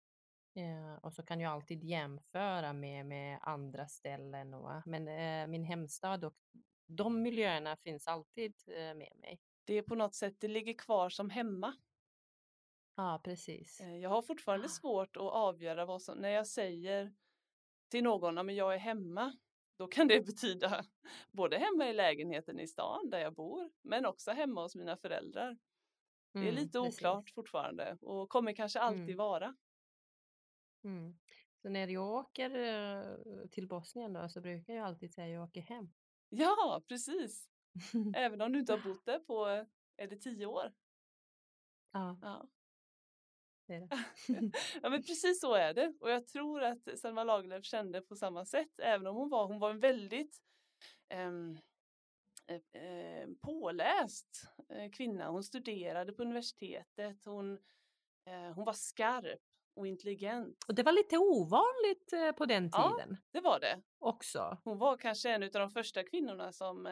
Eh, 0.56 0.96
och 1.02 1.14
så 1.14 1.24
kan 1.24 1.40
jag 1.40 1.52
alltid 1.52 1.84
jämföra 1.84 2.74
med, 2.74 3.06
med 3.06 3.40
andra 3.42 3.88
ställen. 3.88 4.54
Och, 4.54 4.72
men 4.86 5.08
eh, 5.08 5.48
min 5.48 5.64
hemstad 5.64 6.24
och 6.24 6.36
de 6.88 7.22
miljöerna 7.22 7.76
finns 7.76 8.08
alltid 8.08 8.54
eh, 8.68 8.94
med 8.94 9.12
mig. 9.16 9.40
Det 9.66 9.74
är 9.74 9.82
på 9.82 9.96
något 9.96 10.16
sätt, 10.16 10.36
det 10.40 10.48
ligger 10.48 10.74
kvar 10.74 11.10
som 11.10 11.30
hemma. 11.30 11.76
Ja, 12.96 13.22
precis. 13.24 13.80
Eh, 13.82 13.98
jag 13.98 14.10
har 14.10 14.22
fortfarande 14.22 14.66
Ah. 14.66 14.70
svårt 14.70 15.18
att 15.18 15.24
avgöra 15.24 15.86
vad 15.86 16.02
som, 16.02 16.18
när 16.18 16.30
jag 16.30 16.48
säger 16.48 17.14
till 17.92 18.04
någon, 18.04 18.38
att 18.38 18.54
jag 18.56 18.74
är 18.74 18.78
hemma, 18.78 19.38
då 19.78 19.88
kan 19.88 20.08
det 20.08 20.22
betyda 20.26 20.86
både 21.32 21.58
hemma 21.58 21.90
i 21.90 21.94
lägenheten 21.94 22.60
i 22.60 22.68
stan 22.68 23.10
där 23.10 23.20
jag 23.20 23.34
bor, 23.36 23.72
men 23.82 24.06
också 24.06 24.32
hemma 24.32 24.62
hos 24.62 24.76
mina 24.76 24.98
föräldrar. 24.98 25.58
Det 26.34 26.40
är 26.40 26.44
Mm, 26.44 26.56
lite 26.56 26.80
precis. 26.80 26.98
oklart 26.98 27.30
fortfarande 27.30 27.98
och 28.02 28.30
kommer 28.30 28.54
kanske 28.54 28.80
alltid 28.80 29.04
Mm. 29.04 29.18
vara. 29.18 29.56
Mm. 30.84 31.18
Så 31.62 31.70
när 31.70 31.88
jag 31.88 32.08
åker 32.14 32.50
eh, 32.56 33.48
till 33.52 33.68
Bosnien 33.68 34.14
då 34.14 34.30
så 34.30 34.42
brukar 34.42 34.74
jag 34.74 34.86
alltid 34.88 35.14
säga 35.14 35.28
att 35.28 35.34
jag 35.34 35.44
åker 35.44 35.62
hem. 35.62 35.94
Ja, 36.30 36.84
precis. 36.88 37.50
Även 38.16 38.42
om 38.42 38.52
du 38.52 38.60
inte 38.60 38.74
har 38.74 38.80
bott 38.90 39.06
där 39.06 39.20
på, 39.20 39.46
är 39.98 40.08
det 40.08 40.16
tio 40.16 40.46
år? 40.46 40.74
ja, 41.92 42.18
Ja. 42.22 42.48
det 43.68 43.74
är 43.76 43.80
det. 43.80 43.90
ja, 44.84 44.90
men 44.90 45.04
precis 45.04 45.42
så 45.42 45.54
är 45.54 45.74
det. 45.74 45.94
Och 46.00 46.10
jag 46.10 46.28
tror 46.28 46.64
att 46.64 47.00
Selma 47.00 47.24
Lagerlöf 47.24 47.66
kände 47.66 48.02
på 48.02 48.16
samma 48.16 48.46
sätt, 48.46 48.80
även 48.80 49.08
om 49.08 49.16
hon 49.16 49.30
var, 49.30 49.48
hon 49.48 49.60
var 49.60 49.70
en 49.70 49.80
väldigt 49.80 50.38
eh, 51.10 51.28
eh, 52.82 53.28
påläst 53.42 54.48
eh, 54.70 54.92
kvinna. 54.92 55.30
Hon 55.30 55.44
studerade 55.44 56.14
på 56.14 56.22
universitetet, 56.22 57.26
hon, 57.26 57.54
eh, 58.26 58.54
hon 58.56 58.66
var 58.66 58.74
skarp. 58.74 59.40
och 59.78 59.88
intelligent. 59.88 60.64
Och 60.68 60.76
det 60.76 60.84
var 60.84 60.92
lite 60.92 61.18
ovanligt 61.18 62.38
på 62.38 62.46
den 62.46 62.70
Ja. 62.74 62.90
tiden 62.98 63.18
Det 63.32 63.42
var 63.42 63.60
det. 63.60 63.82
också. 64.00 64.58
Hon 64.64 64.78
var 64.78 64.98
kanske 64.98 65.30
en 65.30 65.44
av 65.44 65.50
de 65.50 65.70
första 65.72 66.04
kvinnorna 66.04 66.52
som 66.52 66.86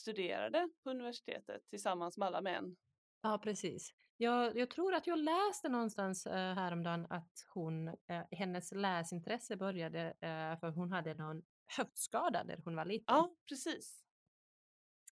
studerade 0.00 0.68
på 0.82 0.90
universitetet 0.90 1.68
tillsammans 1.68 2.18
med 2.18 2.26
alla 2.26 2.40
män. 2.40 2.76
Ja, 3.22 3.38
precis. 3.38 3.94
Jag, 4.16 4.56
jag 4.56 4.70
tror 4.70 4.94
att 4.94 5.06
jag 5.06 5.18
läste 5.18 5.68
någonstans 5.68 6.26
eh, 6.26 6.54
häromdagen 6.54 7.06
att 7.10 7.32
hon, 7.54 7.88
eh, 7.88 8.24
hennes 8.30 8.72
läsintresse 8.72 9.56
började 9.56 10.00
eh, 10.20 10.60
för 10.60 10.68
hon 10.70 10.92
hade 10.92 11.14
någon 11.14 11.42
höftskada 11.76 12.42
när 12.44 12.56
hon 12.64 12.76
var 12.76 12.84
liten. 12.84 13.14
Ja, 13.16 13.34
precis. 13.48 14.04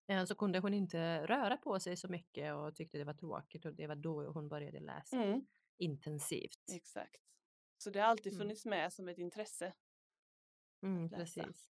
Eh, 0.08 0.24
så 0.24 0.34
kunde 0.34 0.58
hon 0.58 0.74
inte 0.74 1.26
röra 1.26 1.56
på 1.56 1.80
sig 1.80 1.96
så 1.96 2.08
mycket 2.08 2.54
och 2.54 2.74
tyckte 2.74 2.98
det 2.98 3.04
var 3.04 3.14
tråkigt 3.14 3.64
och 3.66 3.74
det 3.74 3.86
var 3.86 3.94
då 3.96 4.30
hon 4.32 4.48
började 4.48 4.80
läsa 4.80 5.16
Mm, 5.22 5.46
intensivt. 5.78 6.64
exakt. 6.72 7.22
Så 7.78 7.90
det 7.90 7.98
har 8.00 8.06
alltid 8.08 8.32
Mm. 8.32 8.40
funnits 8.42 8.64
med 8.66 8.92
som 8.92 9.08
ett 9.08 9.18
intresse. 9.18 9.74
Mm, 10.82 11.10
precis. 11.10 11.70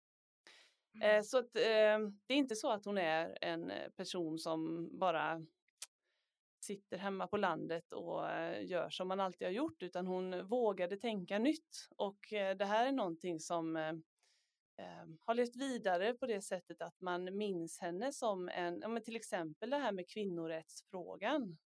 Eh, 1.00 1.22
så 1.22 1.38
att, 1.38 1.56
eh, 1.56 1.98
det 2.26 2.34
är 2.34 2.36
inte 2.36 2.56
så 2.56 2.70
att 2.70 2.84
hon 2.84 2.98
är 2.98 3.38
en 3.40 3.70
eh, 3.70 3.90
person 3.90 4.38
som 4.38 4.88
bara 4.98 5.46
sitter 6.64 6.98
hemma 6.98 7.26
på 7.26 7.36
landet 7.36 7.92
och 7.92 8.20
gör 8.62 8.90
som 8.90 9.08
man 9.08 9.20
alltid 9.20 9.46
har 9.46 9.52
gjort 9.52 9.82
utan 9.82 10.06
hon 10.06 10.46
vågade 10.48 10.96
tänka 10.96 11.38
nytt 11.38 11.88
och 11.96 12.18
det 12.30 12.64
här 12.64 12.86
är 12.86 12.92
någonting 12.92 13.40
som 13.40 13.76
har 15.24 15.34
levt 15.34 15.56
vidare 15.56 16.14
på 16.14 16.26
det 16.26 16.40
sättet 16.42 16.82
att 16.82 17.00
man 17.00 17.36
minns 17.36 17.80
henne 17.80 18.12
som 18.12 18.48
en, 18.48 18.80
ja, 18.80 18.88
men 18.88 19.02
till 19.02 19.16
exempel 19.16 19.70
det 19.70 19.76
här 19.76 19.92
med 19.92 20.08
kvinnorättsfrågan. 20.08 21.58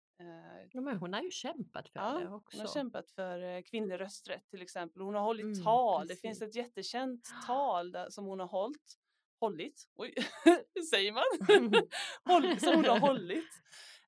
Ja, 0.72 0.80
men 0.80 0.96
hon 0.96 1.12
har 1.14 1.22
ju 1.22 1.30
kämpat 1.30 1.88
för 1.88 2.00
Ja, 2.00 2.18
det 2.18 2.24
hon 2.24 2.34
också. 2.34 2.60
har 2.60 2.66
kämpat 2.66 3.10
för 3.10 3.62
kvinnlig 3.62 4.00
rösträtt 4.00 4.48
till 4.50 4.62
exempel. 4.62 5.02
Hon 5.02 5.14
har 5.14 5.22
hållit 5.22 5.44
Mm, 5.44 5.64
tal. 5.64 6.00
Det 6.02 6.06
precis. 6.08 6.20
finns 6.22 6.42
ett 6.42 6.54
jättekänt 6.54 7.28
tal 7.46 7.96
som 8.10 8.26
hon 8.26 8.40
har 8.40 8.46
hållit. 8.48 8.98
Hållit? 9.40 9.88
Oj, 9.94 10.14
säger 10.90 11.12
man? 11.12 11.24
Håll, 12.24 12.60
som 12.60 12.74
hon 12.74 12.84
har 12.84 13.00
hållit. 13.00 13.48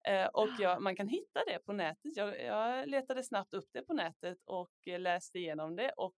Eh, 0.08 0.26
och 0.26 0.48
jag, 0.58 0.82
man 0.82 0.96
kan 0.96 1.08
hitta 1.08 1.44
det 1.46 1.58
på 1.58 1.72
nätet. 1.72 2.16
Jag, 2.16 2.40
jag 2.42 2.88
letade 2.88 3.22
snabbt 3.24 3.54
upp 3.54 3.68
det 3.72 3.82
på 3.82 3.92
nätet 3.94 4.38
och 4.44 4.72
eh, 4.86 5.00
läste 5.00 5.38
igenom 5.38 5.76
det 5.76 5.90
och 5.96 6.16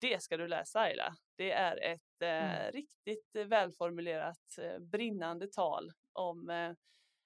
det 0.00 0.22
ska 0.22 0.36
du 0.36 0.48
läsa 0.48 0.80
Ayla. 0.80 1.16
Det 1.36 1.52
är 1.52 1.76
ett 1.76 2.00
eh, 2.22 2.28
Mm. 2.60 2.72
riktigt 2.72 3.36
eh, 3.36 3.44
välformulerat 3.44 4.58
eh, 4.58 4.78
brinnande 4.78 5.46
tal 5.48 5.92
om 6.12 6.74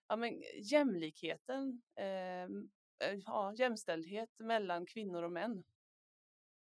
ja, 0.08 0.16
men, 0.16 0.42
jämlikheten, 0.62 1.82
eh, 1.96 2.42
eh, 2.44 3.14
ja, 3.26 3.54
jämställdhet 3.54 4.30
mellan 4.38 4.86
kvinnor 4.86 5.22
och 5.22 5.32
män. 5.32 5.64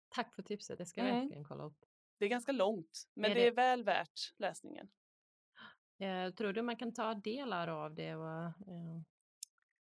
Tack 0.09 0.35
för 0.35 0.41
tipset, 0.43 0.77
det 0.77 0.85
ska 0.85 1.01
jag 1.01 1.09
Mm. 1.09 1.21
verkligen 1.21 1.43
kolla 1.43 1.63
upp. 1.63 1.77
Det 2.17 2.25
är 2.25 2.29
ganska 2.29 2.51
långt, 2.51 3.03
men 3.13 3.31
Är 3.31 3.35
det 3.35 3.41
det- 3.41 3.47
är 3.47 3.51
väl 3.51 3.83
värt 3.83 4.33
läsningen. 4.37 4.91
Eh, 5.99 6.33
tror 6.33 6.53
du 6.53 6.61
man 6.61 6.75
kan 6.77 6.93
ta 6.93 7.13
delar 7.13 7.67
av 7.67 7.95
det 7.95 8.15
och, 8.15 8.43
eh, 8.45 9.01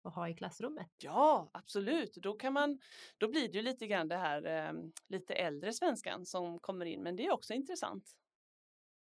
och 0.02 0.12
ha 0.12 0.28
i 0.28 0.34
klassrummet? 0.34 0.90
Ja, 0.98 1.50
absolut. 1.52 2.14
Då, 2.14 2.34
kan 2.34 2.52
man, 2.52 2.78
då 3.18 3.28
blir 3.28 3.48
det 3.48 3.58
ju 3.58 3.62
lite 3.62 3.86
grann 3.86 4.08
det 4.08 4.16
här 4.16 4.46
eh, 4.46 4.72
lite 5.08 5.34
äldre 5.34 5.72
svenskan 5.72 6.26
som 6.26 6.58
kommer 6.58 6.86
in, 6.86 7.02
men 7.02 7.16
det 7.16 7.26
är 7.26 7.32
också 7.32 7.54
intressant. 7.54 8.16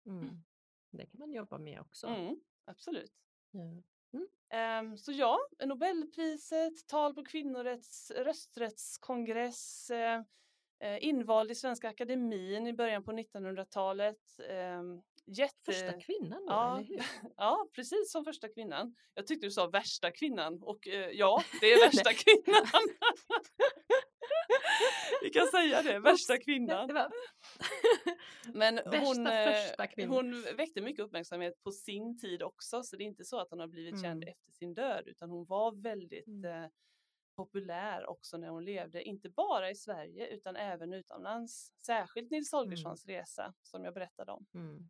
Mm. 0.06 0.42
Det 0.90 1.06
kan 1.06 1.18
man 1.20 1.32
jobba 1.32 1.58
med 1.58 1.80
också. 1.80 2.06
Mm, 2.06 2.40
absolut. 2.64 3.12
Ja. 3.50 3.82
Ehm, 4.48 4.96
så 4.98 5.12
ja, 5.12 5.38
Nobelpriset, 5.64 6.86
tal 6.86 7.14
på 7.14 7.24
kvinnorätts 7.24 8.10
rösträttskongress, 8.10 9.90
invald 11.00 11.50
i 11.50 11.54
Svenska 11.54 11.88
Akademin 11.88 12.66
i 12.66 12.72
början 12.72 13.04
på 13.04 13.12
1900-talet. 13.12 14.18
ehm, 14.48 15.02
jätte... 15.26 15.72
Första 15.72 15.92
kvinnan 15.92 16.46
då, 16.46 16.52
Ja, 16.52 16.76
eller 16.78 16.88
hur? 16.88 17.02
ja, 17.36 17.68
precis 17.74 18.12
som 18.12 18.24
första 18.24 18.48
kvinnan. 18.48 18.94
Jag 19.14 19.26
tyckte 19.26 19.46
du 19.46 19.50
sa 19.50 19.66
värsta 19.66 20.10
kvinnan 20.10 20.62
och 20.62 20.88
eh, 20.88 21.10
ja, 21.10 21.42
det 21.60 21.66
är 21.72 21.80
värsta 21.86 22.12
kvinnan. 22.12 22.66
Vi 25.22 25.30
kan 25.30 25.46
säga 25.46 25.82
det, 25.82 25.98
värsta 25.98 26.38
kvinnan. 26.38 26.88
Men 28.54 28.80
hon, 28.84 29.26
eh, 29.26 30.08
hon 30.08 30.42
väckte 30.56 30.80
mycket 30.80 31.04
uppmärksamhet 31.04 31.62
på 31.62 31.70
sin 31.72 32.18
tid 32.18 32.42
också, 32.42 32.82
så 32.82 32.96
det 32.96 33.04
är 33.04 33.06
inte 33.06 33.24
så 33.24 33.38
att 33.38 33.50
hon 33.50 33.60
har 33.60 33.66
blivit 33.68 34.02
känd 34.02 34.22
Mm. 34.22 34.28
efter 34.28 34.52
sin 34.52 34.74
död, 34.74 35.08
utan 35.08 35.30
hon 35.30 35.44
var 35.44 35.82
väldigt 35.82 36.26
Mm. 36.26 36.70
Populär 37.34 38.10
också 38.10 38.36
när 38.36 38.48
hon 38.48 38.64
levde, 38.64 39.02
inte 39.02 39.28
bara 39.28 39.70
i 39.70 39.74
Sverige 39.74 40.26
utan 40.26 40.56
även 40.56 40.92
utomlands. 40.92 41.72
Särskilt 41.76 42.30
Nils 42.30 42.52
Holgerssons 42.52 43.06
resa 43.06 43.54
som 43.62 43.84
jag 43.84 43.94
berättade 43.94 44.32
om. 44.32 44.46
Mm. 44.54 44.88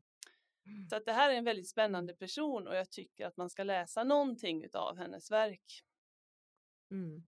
Så 0.91 0.97
att 0.97 1.05
det 1.05 1.13
här 1.13 1.31
är 1.31 1.35
en 1.35 1.45
väldigt 1.45 1.69
spännande 1.69 2.15
person 2.15 2.69
och 2.69 2.77
jag 2.77 2.91
tycker 2.91 3.27
att 3.27 3.37
man 3.37 3.51
ska 3.51 3.65
läsa 3.65 4.05
någonting 4.05 4.65
av 4.73 4.97
hennes 4.97 5.31
verk. 5.31 5.85
Mm. 6.91 7.27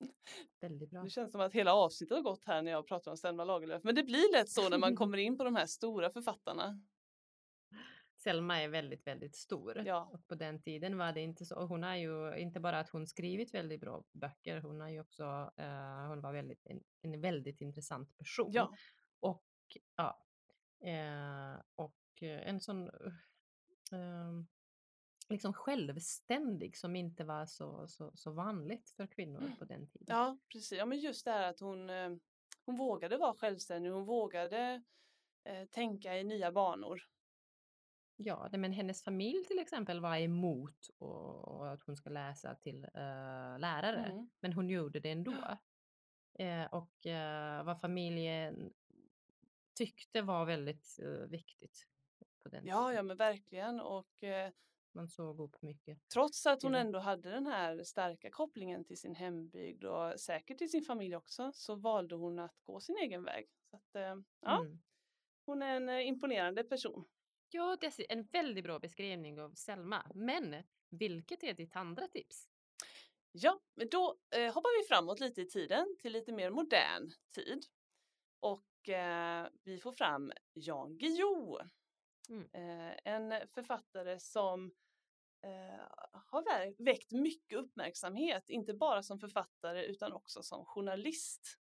Väldigt 0.60 0.90
bra. 0.90 1.02
Det 1.02 1.10
känns 1.10 1.32
som 1.32 1.40
att 1.40 1.52
hela 1.52 1.74
avsnittet 1.74 2.16
har 2.16 2.22
gått 2.22 2.44
här 2.44 2.62
när 2.62 2.70
jag 2.70 2.86
pratar 2.86 3.10
om 3.10 3.16
Selma 3.16 3.44
Lagerlöf, 3.44 3.84
men 3.84 3.94
det 3.94 4.02
blir 4.02 4.32
lätt 4.32 4.50
så 4.50 4.68
när 4.68 4.78
man 4.78 4.96
kommer 4.96 5.18
in 5.18 5.36
på 5.36 5.44
de 5.44 5.56
här 5.56 5.66
stora 5.66 6.10
författarna. 6.10 6.80
Selma 8.22 8.62
är 8.62 8.68
väldigt, 8.68 9.06
väldigt 9.06 9.36
stor. 9.36 9.82
Ja. 9.86 10.10
Och 10.12 10.28
på 10.28 10.34
den 10.34 10.62
tiden 10.62 10.98
var 10.98 11.12
det 11.12 11.20
inte 11.20 11.44
så. 11.44 11.66
Hon 11.66 11.82
har 11.82 11.96
ju 11.96 12.36
inte 12.36 12.60
bara 12.60 12.78
att 12.78 12.88
hon 12.88 13.06
skrivit 13.06 13.54
väldigt 13.54 13.80
bra 13.80 14.04
böcker, 14.12 14.60
hon 14.60 14.80
har 14.80 14.88
ju 14.88 15.00
också, 15.00 15.52
eh, 15.56 16.08
hon 16.08 16.20
var 16.20 16.32
väldigt, 16.32 16.66
en, 16.66 16.82
en 17.02 17.20
väldigt 17.20 17.60
intressant 17.60 18.18
person. 18.18 18.50
Ja, 18.52 18.74
Och 19.20 19.46
ja, 19.96 20.24
eh, 20.80 21.62
och 21.74 22.22
en 22.22 22.60
sån 22.60 22.88
eh, 23.92 24.32
liksom 25.28 25.52
självständig 25.52 26.76
som 26.76 26.96
inte 26.96 27.24
var 27.24 27.46
så, 27.46 27.88
så, 27.88 28.12
så 28.14 28.30
vanligt 28.30 28.90
för 28.90 29.06
kvinnor 29.06 29.52
på 29.58 29.64
den 29.64 29.88
tiden. 29.88 30.16
Ja, 30.16 30.38
precis. 30.52 30.78
Ja, 30.78 30.86
men 30.86 30.98
just 30.98 31.24
det 31.24 31.30
här 31.30 31.50
att 31.50 31.60
hon, 31.60 31.88
hon 32.64 32.76
vågade 32.76 33.16
vara 33.16 33.34
självständig, 33.34 33.90
hon 33.90 34.04
vågade 34.04 34.82
tänka 35.70 36.18
i 36.18 36.24
nya 36.24 36.52
banor. 36.52 37.02
Ja, 38.22 38.48
men 38.52 38.72
hennes 38.72 39.04
familj 39.04 39.44
till 39.44 39.58
exempel 39.58 40.00
var 40.00 40.16
emot 40.16 40.88
och, 40.98 41.48
och 41.48 41.70
att 41.72 41.82
hon 41.82 41.96
ska 41.96 42.10
läsa 42.10 42.54
till 42.54 42.84
eh, 42.84 43.58
lärare, 43.58 44.04
Mm. 44.12 44.30
men 44.40 44.52
hon 44.52 44.68
gjorde 44.68 45.00
det 45.00 45.10
ändå. 45.10 45.34
Eh, 46.38 46.64
och 46.64 47.06
eh, 47.06 47.64
vad 47.64 47.80
familjen 47.80 48.72
tyckte 49.74 50.22
var 50.22 50.44
väldigt 50.44 50.98
viktigt 51.28 51.86
på 52.42 52.48
den 52.48 52.66
Ja, 52.66 52.82
tiden. 52.82 52.96
ja, 52.96 53.02
men 53.02 53.16
verkligen. 53.16 53.80
Och 53.80 54.08
Man 54.92 55.08
såg 55.08 55.40
upp 55.40 55.62
mycket. 55.62 55.98
trots 56.12 56.46
att 56.46 56.62
hon 56.62 56.74
ändå 56.74 56.98
hade 56.98 57.30
den 57.30 57.46
här 57.46 57.84
starka 57.84 58.30
kopplingen 58.30 58.84
till 58.84 58.98
sin 59.00 59.14
hembygd 59.14 59.84
och 59.84 60.20
säkert 60.20 60.58
till 60.58 60.70
sin 60.70 60.82
familj 60.82 61.16
också, 61.16 61.52
så 61.54 61.74
valde 61.74 62.14
hon 62.14 62.38
att 62.38 62.56
gå 62.62 62.80
sin 62.80 62.96
egen 62.96 63.24
väg. 63.24 63.48
Så 63.70 63.76
att, 63.76 64.18
ja, 64.40 64.60
Mm. 64.60 64.78
hon 65.46 65.62
är 65.62 65.76
en 65.76 65.88
imponerande 66.00 66.64
person. 66.64 67.04
Ja, 67.52 67.76
det 67.80 67.86
är 67.86 68.12
en 68.12 68.22
väldigt 68.24 68.64
bra 68.64 68.78
beskrivning 68.78 69.40
av 69.40 69.54
Selma. 69.54 70.06
Men 70.14 70.56
vilket 70.90 71.42
är 71.42 71.54
ditt 71.54 71.76
andra 71.76 72.08
tips? 72.08 72.48
Ja, 73.32 73.60
men 73.74 73.88
då 73.88 74.18
eh, 74.36 74.54
hoppar 74.54 74.82
vi 74.82 74.88
framåt 74.88 75.20
lite 75.20 75.40
i 75.42 75.46
tiden 75.46 75.96
till 75.98 76.12
lite 76.12 76.32
mer 76.32 76.50
modern 76.50 77.10
tid. 77.34 77.64
Och 78.40 78.88
eh, 78.88 79.48
vi 79.62 79.78
får 79.78 79.92
fram 79.92 80.32
Jan 80.52 80.98
Guillou. 80.98 81.58
Mm. 82.28 82.48
Eh, 82.52 82.96
en 83.04 83.48
författare 83.48 84.18
som 84.20 84.72
eh, 85.42 85.86
har 86.12 86.42
vä- 86.42 86.84
väckt 86.84 87.12
mycket 87.12 87.58
uppmärksamhet, 87.58 88.50
inte 88.50 88.74
bara 88.74 89.02
som 89.02 89.18
författare 89.18 89.84
utan 89.84 90.12
också 90.12 90.42
som 90.42 90.64
journalist. 90.64 91.58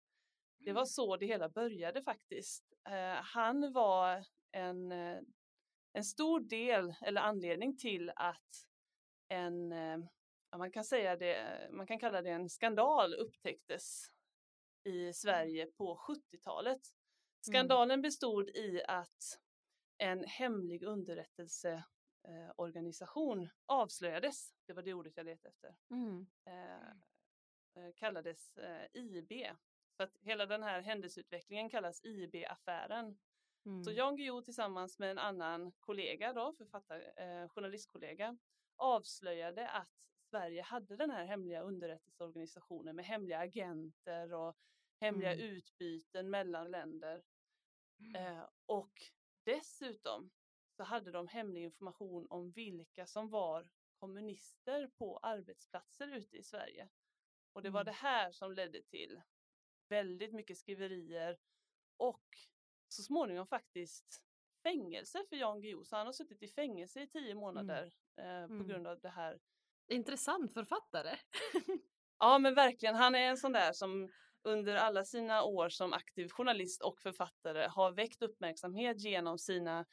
Det 0.59 0.73
var 0.73 0.85
så 0.85 1.17
det 1.17 1.27
hela 1.27 1.49
började 1.49 2.03
faktiskt. 2.03 2.73
Eh, 2.89 3.23
han 3.23 3.73
var 3.73 4.25
en, 4.51 4.93
eh, 4.93 5.21
en 5.93 6.05
stor 6.05 6.41
del 6.41 6.95
eller 7.03 7.21
anledning 7.21 7.77
till 7.77 8.13
att 8.17 8.67
en, 9.29 9.73
eh, 9.73 9.99
ja, 10.51 10.59
man 10.59 10.73
kan 10.73 10.85
säga 10.85 11.17
det, 11.17 11.69
man 11.73 11.87
kan 11.87 11.99
kalla 11.99 12.23
det 12.23 12.31
en 12.31 12.49
skandal 12.49 13.15
upptäcktes 13.15 14.13
i 14.85 15.13
Sverige 15.13 15.67
på 15.67 15.97
70-talet. 15.97 16.81
Skandalen 17.41 18.03
bestod 18.03 18.49
i 18.49 18.83
att 18.89 19.39
en 19.99 20.25
hemlig 20.25 20.83
underrättelseorganisation 20.83 23.49
avslöjades. 23.67 24.55
Det 24.67 24.73
var 24.73 24.83
det 24.83 24.95
ordet 24.95 25.17
jag 25.17 25.27
letade 25.27 25.49
efter. 25.49 25.77
Mm. 25.91 26.27
Eh, 26.45 26.89
eh, 27.75 27.93
kallades 27.97 28.57
eh, 28.57 28.87
IB. 28.93 29.33
Så 29.97 30.03
att 30.03 30.17
hela 30.21 30.47
den 30.47 30.63
här 30.63 30.81
händelseutvecklingen 30.81 31.71
kallas 31.71 32.05
IB-affären. 32.05 33.19
Mm. 33.69 33.85
Så 33.85 33.93
Jan 33.93 34.17
Guillou 34.17 34.43
tillsammans 34.43 34.99
med 34.99 35.11
en 35.11 35.19
annan 35.19 35.73
kollega, 35.73 36.33
då, 36.33 36.53
författar, 36.53 37.13
eh, 37.17 37.49
journalistkollega, 37.49 38.39
avslöjade 38.77 39.69
att 39.69 40.09
Sverige 40.31 40.63
hade 40.63 40.97
den 40.97 41.11
här 41.11 41.25
hemliga 41.25 41.63
underrättelseorganisationen 41.63 42.97
med 42.97 43.05
hemliga 43.05 43.39
agenter 43.39 44.33
och 44.35 44.57
hemliga 45.01 45.35
Mm. 45.35 45.47
utbyten 45.47 46.31
mellan 46.31 46.71
länder. 46.71 47.23
Eh, 48.17 48.49
och 48.67 48.93
dessutom 49.45 50.31
så 50.77 50.83
hade 50.85 51.11
de 51.11 51.29
hemlig 51.29 51.63
information 51.63 52.27
om 52.31 52.51
vilka 52.51 53.07
som 53.07 53.29
var 53.31 53.69
kommunister 54.01 54.89
på 54.99 55.19
arbetsplatser 55.19 56.09
ute 56.09 56.37
i 56.37 56.43
Sverige. 56.43 56.89
Och 57.53 57.63
det 57.63 57.71
var 57.71 57.81
Mm. 57.81 57.87
det 57.87 57.99
här 57.99 58.33
som 58.33 58.53
ledde 58.53 58.83
till 58.83 59.23
väldigt 59.89 60.33
mycket 60.33 60.59
skriverier 60.59 61.39
och 61.97 62.39
så 62.93 63.03
småningom 63.03 63.47
faktiskt 63.47 64.23
fängelse 64.63 65.25
för 65.29 65.37
Jan 65.37 65.61
Guillou. 65.61 65.85
Så 65.85 65.97
han 65.97 66.07
har 66.07 66.13
suttit 66.13 66.43
i 66.43 66.49
fängelse 66.49 67.03
i 67.03 67.07
tio 67.07 67.35
månader 67.35 67.93
eh, 68.17 68.47
på 68.47 68.53
Mm. 68.55 68.67
grund 68.69 68.87
av 68.87 69.01
det 69.01 69.09
här. 69.09 69.39
Intressant 69.89 70.53
författare. 70.55 71.17
Ja 72.21 72.39
men 72.39 72.55
verkligen, 72.55 72.95
han 72.95 73.15
är 73.15 73.21
en 73.29 73.37
sån 73.37 73.53
där 73.53 73.73
som 73.73 74.11
under 74.43 74.75
alla 74.77 75.05
sina 75.05 75.43
år 75.43 75.69
som 75.69 75.93
aktiv 75.93 76.29
journalist 76.29 76.83
och 76.83 77.01
författare 77.01 77.67
har 77.69 77.93
väckt 77.93 78.23
uppmärksamhet 78.23 79.01
genom 79.01 79.39
sina 79.39 79.87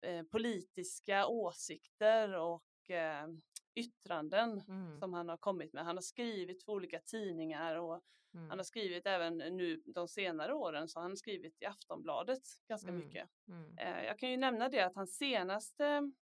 eh, 0.00 0.22
politiska 0.22 1.26
åsikter 1.26 2.34
och 2.34 2.90
eh, 2.90 3.26
yttranden 3.74 4.60
Mm. 4.68 4.98
som 5.00 5.12
han 5.14 5.28
har 5.28 5.36
kommit 5.36 5.72
med. 5.72 5.84
Han 5.84 5.96
har 5.96 6.02
skrivit 6.02 6.64
för 6.64 6.72
olika 6.72 7.00
tidningar 7.00 7.76
och 7.76 8.02
Mm. 8.34 8.48
han 8.50 8.58
har 8.58 8.64
skrivit 8.64 9.06
även 9.06 9.38
nu 9.38 9.82
de 9.86 10.08
senare 10.08 10.54
åren 10.54 10.88
så 10.88 10.98
har 11.00 11.02
han 11.08 11.16
skrivit 11.16 11.62
i 11.62 11.64
Aftonbladet 11.66 12.42
ganska 12.68 12.88
Mm. 12.88 13.00
mycket. 13.06 13.28
Mm. 13.48 13.78
Eh, 13.78 14.04
jag 14.04 14.18
kan 14.18 14.30
ju 14.30 14.36
nämna 14.36 14.68
det 14.68 14.80
att 14.80 14.94
hans 14.94 15.16
senaste 15.16 16.12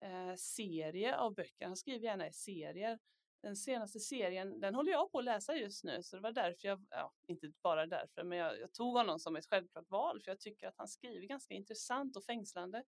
eh, 0.00 0.34
serie 0.36 1.16
av 1.16 1.34
böcker, 1.34 1.66
han 1.66 1.76
skriver 1.76 2.04
gärna 2.04 2.26
i 2.28 2.32
serier, 2.32 2.98
den 3.42 3.56
senaste 3.56 4.00
serien, 4.00 4.60
den 4.60 4.74
håller 4.74 4.92
jag 4.92 5.12
på 5.12 5.18
att 5.18 5.24
läsa 5.24 5.54
just 5.56 5.84
nu 5.84 6.02
så 6.02 6.16
det 6.16 6.22
var 6.22 6.32
därför 6.32 6.68
jag, 6.68 6.86
ja 6.90 7.12
inte 7.26 7.52
bara 7.62 7.86
därför, 7.86 8.24
men 8.24 8.38
jag, 8.38 8.60
jag 8.60 8.72
tog 8.72 8.96
honom 8.96 9.18
som 9.18 9.36
ett 9.36 9.46
självklart 9.46 9.90
val 9.90 10.20
för 10.22 10.30
jag 10.30 10.40
tycker 10.40 10.68
att 10.68 10.74
han 10.78 10.88
skriver 10.88 11.26
ganska 11.26 11.54
intressant 11.54 12.16
och 12.16 12.24
fängslande. 12.24 12.84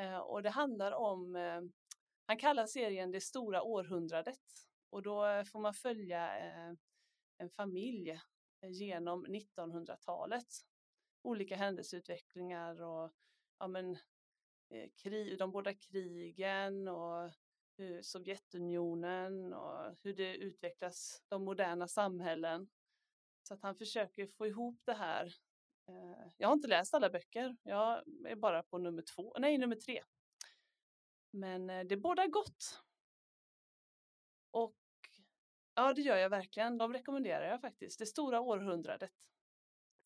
Eh, 0.00 0.18
och 0.18 0.42
det 0.42 0.50
handlar 0.50 0.92
om, 0.92 1.36
eh, 1.36 1.60
han 2.28 2.38
kallar 2.38 2.66
serien 2.66 3.10
Det 3.10 3.20
stora 3.20 3.62
århundradet 3.62 4.38
och 4.90 5.02
då 5.02 5.26
eh, 5.26 5.44
får 5.44 5.60
man 5.60 5.74
följa 5.74 6.38
eh, 6.38 6.74
en 7.38 7.50
familj 7.50 8.10
eh, 8.60 8.70
genom 8.70 9.26
1900-talet. 9.26 10.46
Olika 11.22 11.56
händelseutvecklingar 11.56 12.82
och 12.82 13.12
ja, 13.58 13.68
men, 13.68 13.98
krig, 15.02 15.38
de 15.38 15.50
båda 15.50 15.74
krigen 15.74 16.88
och 16.88 17.30
Sovjetunionen 18.02 19.52
och 19.52 19.96
hur 20.02 20.14
det 20.14 20.36
utvecklas, 20.36 21.22
de 21.28 21.44
moderna 21.44 21.88
samhällen. 21.88 22.68
Så 23.42 23.54
att 23.54 23.62
han 23.62 23.76
försöker 23.76 24.26
få 24.26 24.46
ihop 24.46 24.80
det 24.84 24.94
här. 24.94 25.34
Jag 26.36 26.48
har 26.48 26.52
inte 26.52 26.68
läst 26.68 26.94
alla 26.94 27.10
böcker, 27.10 27.56
jag 27.62 28.02
är 28.26 28.36
bara 28.36 28.62
på 28.62 28.78
nummer 28.78 29.02
två, 29.02 29.36
nej 29.38 29.58
nummer 29.58 29.76
tre. 29.76 30.02
Men 31.30 31.70
eh, 31.70 31.84
det 31.84 31.96
bådar 31.96 32.26
gott. 32.26 32.82
Och 34.50 34.76
ja, 35.74 35.92
det 35.94 36.02
gör 36.02 36.16
jag 36.16 36.30
verkligen. 36.30 36.78
De 36.78 36.92
rekommenderar 36.92 37.44
jag 37.44 37.60
faktiskt. 37.60 37.98
Det 37.98 38.06
stora 38.06 38.40
århundradet. 38.40 39.12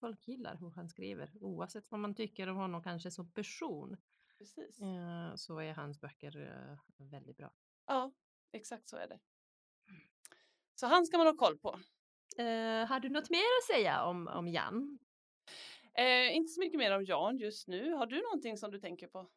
Folk 0.01 0.29
gillar 0.29 0.57
hur 0.57 0.71
han 0.71 0.89
skriver 0.89 1.31
oavsett 1.41 1.91
vad 1.91 2.01
man 2.01 2.15
tycker 2.15 2.49
om 2.49 2.57
honom 2.57 2.83
kanske 2.83 3.11
som 3.11 3.33
person. 3.33 3.97
Precis. 4.39 4.81
eh, 4.81 5.35
Så 5.35 5.59
är 5.59 5.73
hans 5.75 6.01
böcker 6.01 6.37
eh, 6.37 7.07
väldigt 7.11 7.37
bra. 7.37 7.53
Ja, 7.87 8.13
exakt 8.53 8.89
så 8.89 8.97
är 8.97 9.09
det. 9.09 9.21
Så 10.75 10.87
han 10.87 11.07
ska 11.07 11.19
man 11.19 11.27
ha 11.27 11.37
koll 11.37 11.59
på. 11.59 11.79
Eh, 12.39 12.87
har 12.87 13.01
du 13.01 13.09
något 13.09 13.31
mer 13.31 13.39
att 13.39 13.77
säga 13.77 14.05
om, 14.05 14.29
om 14.29 14.49
Jan? 14.49 14.99
Eh, 15.95 16.37
inte 16.37 16.53
så 16.53 16.61
mycket 16.61 16.79
mer 16.79 16.97
om 16.97 17.05
Jan 17.05 17.39
just 17.39 17.69
nu. 17.69 17.93
Har 17.93 18.07
du 18.07 18.23
någonting 18.23 18.57
som 18.57 18.71
du 18.71 18.79
tänker 18.79 19.07
på? 19.07 19.31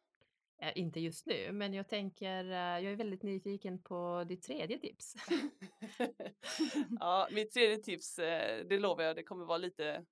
Eh, 0.62 0.72
inte 0.78 1.00
just 1.00 1.26
nu, 1.26 1.52
men 1.52 1.74
jag 1.74 1.88
tänker, 1.88 2.44
eh, 2.44 2.56
jag 2.84 2.84
är 2.92 2.96
väldigt 2.96 3.22
nyfiken 3.22 3.82
på 3.82 4.24
ditt 4.28 4.42
tredje 4.42 4.78
tips. 4.78 5.14
ja, 7.00 7.28
mitt 7.32 7.52
tredje 7.52 7.76
tips, 7.76 8.18
eh, 8.18 8.64
det 8.66 8.78
lovar 8.78 9.04
jag, 9.04 9.16
det 9.16 9.22
kommer 9.22 9.44
vara 9.44 9.58
lite 9.58 10.04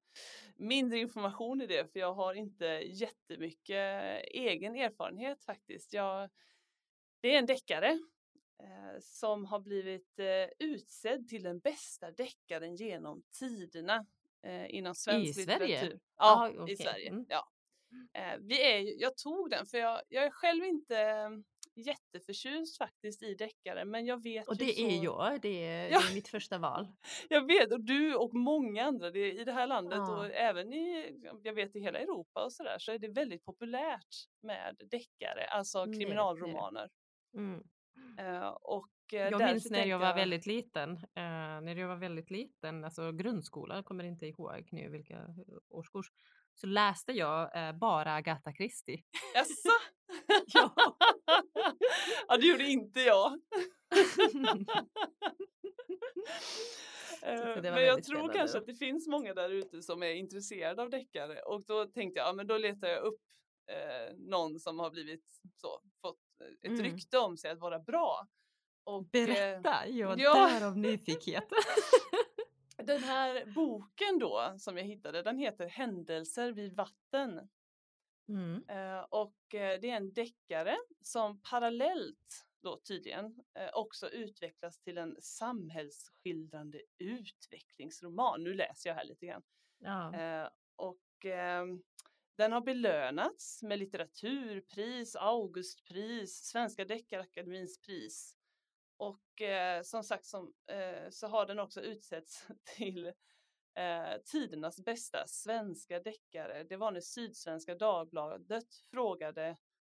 mindre 0.57 0.99
information 0.99 1.63
i 1.63 1.67
det, 1.67 1.93
för 1.93 2.01
jag 2.01 2.15
har 2.15 2.35
inte 2.35 2.67
jättemycket 2.87 4.23
egen 4.25 4.77
erfarenhet 4.77 5.45
faktiskt. 5.45 5.93
Jag, 5.93 6.31
det 7.21 7.35
är 7.35 7.39
en 7.39 7.47
deckare 7.47 7.89
eh, 8.63 9.01
som 9.01 9.45
har 9.45 9.61
blivit 9.61 10.19
eh, 10.19 10.49
utsedd 10.69 11.29
till 11.29 11.43
den 11.43 11.59
bästa 11.59 12.11
deckaren 12.11 12.77
genom 12.77 13.23
tiderna 13.39 14.07
eh, 14.43 14.75
inom 14.75 14.95
svensk 14.95 15.35
Sverige? 15.35 15.83
litteratur. 15.83 16.01
Ja, 16.17 16.47
Ah, 16.47 16.49
okej. 16.49 16.73
i 16.73 16.77
Sverige. 16.77 17.09
Mm. 17.09 17.27
Ja. 17.29 17.54
Eh, 18.13 18.39
vi 18.41 18.63
är, 18.63 19.01
jag 19.01 19.17
tog 19.17 19.51
den 19.51 19.67
för 19.67 19.79
jag, 19.79 20.03
jag 20.09 20.25
är 20.25 20.31
själv 20.31 20.65
inte 20.65 21.01
eh, 21.01 21.31
jätteförtjust 21.77 22.79
faktiskt 22.79 23.23
i 23.23 23.35
deckare 23.35 23.85
men 23.85 24.07
jag 24.07 24.23
vet 24.23 24.49
Och 24.49 24.57
det 24.57 24.75
så, 24.75 24.83
är 24.83 25.05
jag, 25.05 25.41
det 25.41 25.65
är, 25.65 25.91
Ja. 25.91 26.01
det 26.01 26.11
är 26.11 26.15
mitt 26.15 26.29
första 26.29 26.59
val. 26.59 26.89
Jag 27.29 27.47
vet 27.47 27.73
och 27.73 27.81
du 27.81 28.15
och 28.15 28.35
många 28.35 28.85
andra 28.85 29.11
det, 29.11 29.33
i 29.33 29.45
det 29.45 29.53
här 29.53 29.67
landet 29.67 29.99
Ja. 29.99 30.17
och 30.19 30.27
även 30.27 30.73
i, 30.73 31.15
jag 31.43 31.53
vet 31.55 31.77
i 31.77 31.81
hela 31.81 31.99
Europa 31.99 32.45
och 32.45 32.53
sådär 32.53 32.77
så 32.79 32.93
är 32.93 32.99
det 32.99 33.09
väldigt 33.09 33.45
populärt 33.45 34.15
med 34.43 34.77
deckare, 34.91 35.45
alltså 35.45 35.85
kriminalromaner. 35.85 36.91
Mm. 37.37 37.63
Eh, 38.19 38.49
och 38.49 38.89
eh, 39.13 39.19
Jag 39.29 39.53
minns 39.53 39.71
när 39.71 39.85
jag 39.87 39.99
var 39.99 40.15
väldigt 40.15 40.47
liten, 40.47 40.91
eh, 40.93 41.61
när 41.63 41.77
jag 41.77 41.89
var 41.89 41.97
väldigt 41.97 42.31
liten, 42.31 42.85
alltså 42.85 43.13
grundskola, 43.13 43.83
kommer 43.83 44.05
inte 44.05 44.27
ihåg 44.27 44.69
nu 44.73 44.89
vilka 44.89 45.35
årskurs, 45.69 46.07
så 46.55 46.67
läste 46.67 47.13
jag 47.13 47.57
eh, 47.69 47.73
bara 47.73 48.15
Agatha 48.15 48.53
Christie. 48.53 49.03
Jaså? 49.35 49.69
Ja. 50.47 50.75
ja, 52.29 52.37
det 52.37 52.47
gjorde 52.47 52.65
inte 52.65 53.01
jag. 53.01 53.41
Eh, 57.23 57.63
men 57.63 57.85
jag 57.85 58.03
tror 58.05 58.33
kanske 58.33 58.59
då. 58.59 58.61
att 58.63 58.67
det 58.67 58.75
finns 58.75 59.09
många 59.09 59.35
där 59.35 59.51
ute 59.51 59.83
som 59.83 60.03
är 60.03 60.15
intresserade 60.15 60.83
av 60.83 60.91
deckare 60.91 61.43
och 61.43 61.65
då 61.65 61.85
tänkte 61.87 62.19
jag, 62.21 62.29
ja 62.29 62.33
men 62.33 62.47
då 62.47 62.59
letar 62.59 62.89
jag 62.89 63.03
upp 63.03 63.21
eh, 63.71 64.15
någon 64.17 64.61
som 64.61 64.79
har 64.79 64.91
blivit 64.91 65.25
så, 65.57 65.81
fått 66.01 66.19
eh, 66.41 66.47
ett 66.71 66.79
Mm. 66.79 66.83
rykte 66.83 67.19
om 67.19 67.37
sig 67.37 67.51
att 67.51 67.59
vara 67.61 67.79
bra. 67.79 68.27
Och, 68.85 69.01
eh, 69.03 69.27
Berätta, 69.27 69.89
jag 69.89 70.21
ja. 70.21 70.35
dör 70.35 70.67
av 70.67 70.79
nyfikenhet. 70.79 71.49
Den 72.77 73.03
här 73.03 73.47
boken 73.55 74.19
då 74.19 74.55
som 74.59 74.77
jag 74.77 74.85
hittade, 74.85 75.23
den 75.23 75.39
heter 75.39 75.67
Händelser 75.67 76.53
vid 76.53 76.77
vatten. 76.77 77.49
Mm. 78.29 78.65
Eh, 78.69 79.05
och 79.11 79.55
eh, 79.55 79.81
det 79.81 79.91
är 79.91 79.97
en 79.97 80.13
deckare 80.13 80.77
som 81.01 81.41
parallellt 81.41 82.47
då 82.63 82.81
tydligen 82.89 83.41
eh, 83.55 83.71
också 83.73 84.09
utvecklas 84.09 84.79
till 84.79 84.99
en 84.99 85.17
samhällsskildrande 85.21 86.83
utvecklingsroman. 86.99 88.45
Nu 88.45 88.55
läser 88.55 88.91
jag 88.91 88.95
här 88.95 89.05
lite 89.05 89.27
grann. 89.27 89.43
Ja. 89.79 90.15
Eh, 90.15 90.49
och 90.77 91.25
ehm, 91.25 91.83
den 92.37 92.53
har 92.53 92.61
belönats 92.61 93.63
med 93.63 93.79
litteraturpris, 93.79 95.17
Augustpris, 95.17 96.45
Svenska 96.45 96.85
deckarakademins 96.85 97.81
pris. 97.81 98.37
Och 99.05 99.43
eh, 99.43 99.83
som 99.83 100.05
sagt 100.05 100.27
som, 100.27 100.55
eh, 100.67 101.11
så 101.11 101.27
har 101.27 101.47
den 101.47 101.59
också 101.59 101.81
utsetts 101.81 102.47
till 102.77 103.07
eh, 103.75 104.17
tidernas 104.25 104.85
bästa 104.85 105.27
svenska 105.27 106.01
deckare. 106.01 106.65
Det 106.65 106.77
var 106.77 106.91
när 106.91 107.01
Sydsvenska 107.01 107.75
Dagbladet 107.75 108.75
frågade 108.91 109.57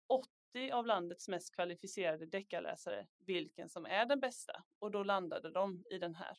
80 0.08 0.70
av 0.72 0.86
landets 0.86 1.28
mest 1.28 1.54
kvalificerade 1.54 2.26
deckarläsare 2.26 3.06
vilken 3.18 3.68
som 3.68 3.86
är 3.86 4.06
den 4.06 4.20
bästa 4.20 4.64
och 4.78 4.90
då 4.90 5.02
landade 5.02 5.50
de 5.50 5.84
i 5.90 5.98
den 5.98 6.14
här. 6.14 6.38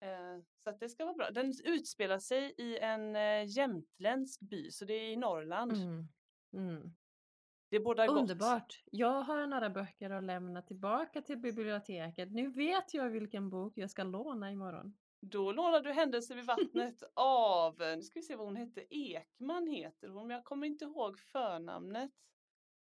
Eh, 0.00 0.42
Så 0.64 0.70
att 0.70 0.80
det 0.80 0.88
ska 0.88 1.04
vara 1.04 1.14
bra. 1.14 1.30
Den 1.30 1.52
utspelar 1.64 2.18
sig 2.18 2.54
i 2.58 2.78
en 2.78 3.16
eh, 3.16 3.44
jämtländsk 3.46 4.40
by, 4.40 4.70
så 4.70 4.84
det 4.84 4.94
är 4.94 5.12
i 5.12 5.16
Norrland. 5.16 5.72
Mm. 5.72 6.08
Mm. 6.52 6.94
Det 7.68 7.80
båda 7.80 8.06
gott. 8.06 8.18
Underbart. 8.18 8.82
Jag 8.84 9.22
har 9.22 9.46
några 9.46 9.70
böcker 9.70 10.10
att 10.10 10.24
lämna 10.24 10.62
tillbaka 10.62 11.22
till 11.22 11.38
biblioteket. 11.38 12.32
Nu 12.32 12.50
vet 12.50 12.94
jag 12.94 13.10
vilken 13.10 13.50
bok 13.50 13.72
jag 13.78 13.90
ska 13.90 14.02
låna 14.02 14.50
imorgon. 14.50 14.96
Då 15.20 15.52
lånar 15.52 15.80
du 15.80 15.92
Händelser 15.92 16.34
vid 16.34 16.44
vattnet 16.46 17.02
av, 17.14 17.78
nu 17.78 18.02
ska 18.02 18.18
vi 18.20 18.22
se 18.22 18.36
vad 18.36 18.46
hon 18.46 18.56
hette, 18.56 18.94
Ekman 18.94 19.66
heter 19.66 20.08
hon, 20.08 20.26
men 20.26 20.34
jag 20.36 20.44
kommer 20.44 20.66
inte 20.66 20.84
ihåg 20.84 21.18
förnamnet. 21.18 22.10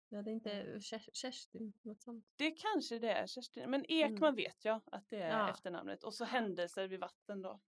Ja, 0.09 0.21
det 0.21 0.31
är 0.31 0.33
inte 0.33 0.79
Ker- 0.79 1.09
Kerstin, 1.13 1.73
något 1.81 2.01
sånt. 2.01 2.25
Det 2.35 2.51
kanske 2.51 2.99
det 2.99 3.11
är 3.11 3.27
Kerstin, 3.27 3.69
men 3.71 3.85
Ekman 3.91 4.35
vet 4.35 4.65
jag 4.65 4.81
att 4.91 5.09
det 5.09 5.21
är 5.21 5.39
Ja. 5.39 5.49
efternamnet. 5.49 6.03
Och 6.03 6.13
så 6.13 6.25
Händelser 6.25 6.87
vid 6.87 6.99
vatten 6.99 7.41
då. 7.41 7.59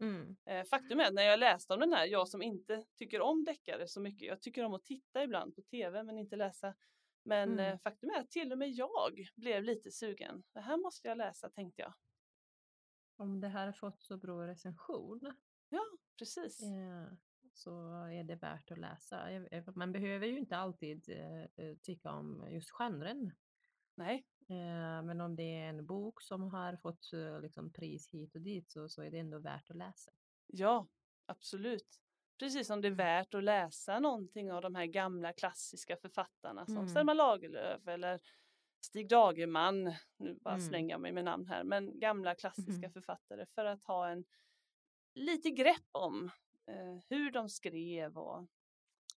Mm. 0.00 0.36
Eh, 0.44 0.64
Faktum 0.64 1.00
är 1.00 1.04
att 1.04 1.14
när 1.14 1.22
jag 1.22 1.38
läste 1.40 1.74
om 1.74 1.80
den 1.80 1.92
här, 1.92 2.06
jag 2.06 2.28
som 2.28 2.42
inte 2.42 2.84
tycker 2.94 3.20
om 3.20 3.44
deckare 3.44 3.88
så 3.88 4.00
mycket, 4.00 4.28
jag 4.28 4.40
tycker 4.42 4.64
om 4.64 4.74
att 4.74 4.84
titta 4.84 5.22
ibland 5.24 5.54
på 5.54 5.62
tv 5.62 6.02
men 6.02 6.18
inte 6.18 6.36
läsa. 6.36 6.74
Men 7.22 7.52
Mm. 7.52 7.72
eh, 7.72 7.78
faktum 7.78 8.10
är 8.10 8.20
att 8.20 8.30
till 8.30 8.52
och 8.52 8.58
med 8.58 8.70
jag 8.70 9.28
blev 9.36 9.62
lite 9.64 9.90
sugen. 9.90 10.42
Det 10.52 10.60
här 10.60 10.76
måste 10.76 11.08
jag 11.08 11.18
läsa 11.18 11.50
tänkte 11.50 11.82
jag. 11.82 11.92
Om 13.16 13.40
det 13.40 13.48
här 13.48 13.66
har 13.66 13.72
fått 13.72 14.02
så 14.02 14.16
bra 14.16 14.46
recension 14.46 15.20
Ja, 15.68 15.82
precis. 16.18 16.60
Så 17.52 17.70
är 18.04 18.24
det 18.24 18.34
värt 18.36 18.70
att 18.70 18.78
läsa. 18.78 19.28
Man 19.74 19.92
behöver 19.92 20.26
ju 20.26 20.38
inte 20.38 20.56
alltid 20.56 21.08
eh, 21.56 21.76
tycka 21.82 22.10
om 22.12 22.46
just 22.50 22.70
genren. 22.70 23.32
Nej, 23.94 24.26
Men 25.04 25.20
om 25.20 25.36
det 25.36 25.42
är 25.42 25.68
en 25.68 25.86
bok 25.86 26.22
som 26.22 26.42
har 26.50 26.76
fått 26.76 27.12
eh, 27.12 27.40
liksom, 27.40 27.72
pris 27.72 28.08
hit 28.10 28.34
och 28.34 28.40
dit 28.40 28.70
så, 28.70 28.88
så 28.88 29.02
är 29.02 29.10
det 29.10 29.18
ändå 29.18 29.38
värt 29.38 29.70
att 29.70 29.76
läsa. 29.76 30.10
ja, 30.46 30.88
absolut. 31.26 32.00
Precis 32.38 32.66
som 32.66 32.80
det 32.80 32.88
är 32.88 32.92
Mm. 32.92 32.96
värt 32.96 33.34
att 33.34 33.44
läsa 33.44 33.98
någonting 34.00 34.52
av 34.52 34.62
de 34.62 34.74
här 34.74 34.86
gamla 34.86 35.32
klassiska 35.32 35.96
författarna 35.96 36.66
som 36.66 36.76
Mm. 36.76 36.88
Selma 36.88 37.14
Lagerlöf 37.14 37.86
eller 37.88 38.20
Stig 38.80 39.08
Dagerman. 39.08 39.84
Nu 40.16 40.34
bara 40.34 40.54
Mm. 40.54 40.68
slänger 40.68 40.90
jag 40.90 41.00
mig 41.00 41.12
med 41.12 41.24
namn 41.24 41.46
här, 41.46 41.64
men 41.64 41.98
gamla 42.00 42.34
klassiska 42.34 42.86
Mhm. 42.86 42.92
författare 42.92 43.46
för 43.54 43.64
att 43.64 43.82
ha 43.82 44.08
en 44.08 44.24
lite 45.14 45.50
grepp 45.50 45.88
om 45.92 46.30
eh, 46.66 46.98
hur 47.08 47.30
de 47.30 47.48
skrev 47.48 48.18
och 48.18 48.48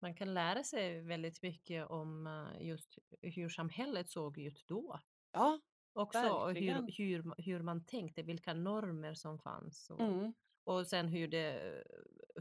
Man 0.01 0.15
kan 0.15 0.33
lära 0.33 0.63
sig 0.63 1.01
väldigt 1.01 1.41
mycket 1.41 1.87
om 1.87 2.27
eh, 2.27 2.67
just 2.67 2.97
hur 3.21 3.49
samhället 3.49 4.09
såg 4.09 4.37
ut 4.37 4.63
då. 4.67 4.99
Ja, 5.31 5.59
Också 5.93 6.19
hur, 6.19 6.45
Verkligen. 6.45 6.87
hur, 6.97 7.21
ma- 7.23 7.41
hur 7.41 7.61
man 7.61 7.85
tänkte, 7.85 8.23
vilka 8.23 8.53
normer 8.53 9.13
som 9.13 9.39
fanns. 9.39 9.89
Och, 9.89 9.99
mm, 9.99 10.33
och 10.63 10.87
sen 10.87 11.07
hur 11.07 11.27
det 11.27 11.83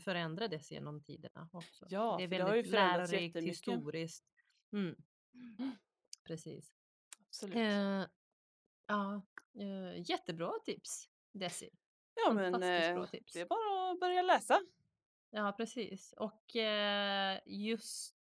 förändrades 0.01 0.70
genom 0.72 1.03
tiderna 1.03 1.48
också. 1.53 1.87
Ja, 1.90 2.16
det 2.18 2.24
är 2.24 2.29
för 2.29 2.37
det 2.37 2.42
har 2.42 2.51
väldigt 2.51 2.72
lärorikt 2.72 3.37
historiskt. 3.37 4.24
Mm. 4.72 4.96
Precis. 6.24 6.74
absolut. 7.20 7.57
Eh, 7.57 8.07
ja, 8.87 9.22
eh, 9.61 10.11
jättebra 10.11 10.53
tips 10.64 11.09
Desi. 11.33 11.70
ja, 12.14 12.33
men 12.33 12.62
eh, 12.62 13.07
tips. 13.07 13.33
det 13.33 13.40
är 13.40 13.46
bara 13.46 13.90
att 13.92 14.01
börja 14.01 14.22
läsa. 14.22 14.61
Ja, 15.31 15.53
precis. 15.57 16.14
Och 16.16 16.57
eh, 16.57 17.40
just 17.46 18.17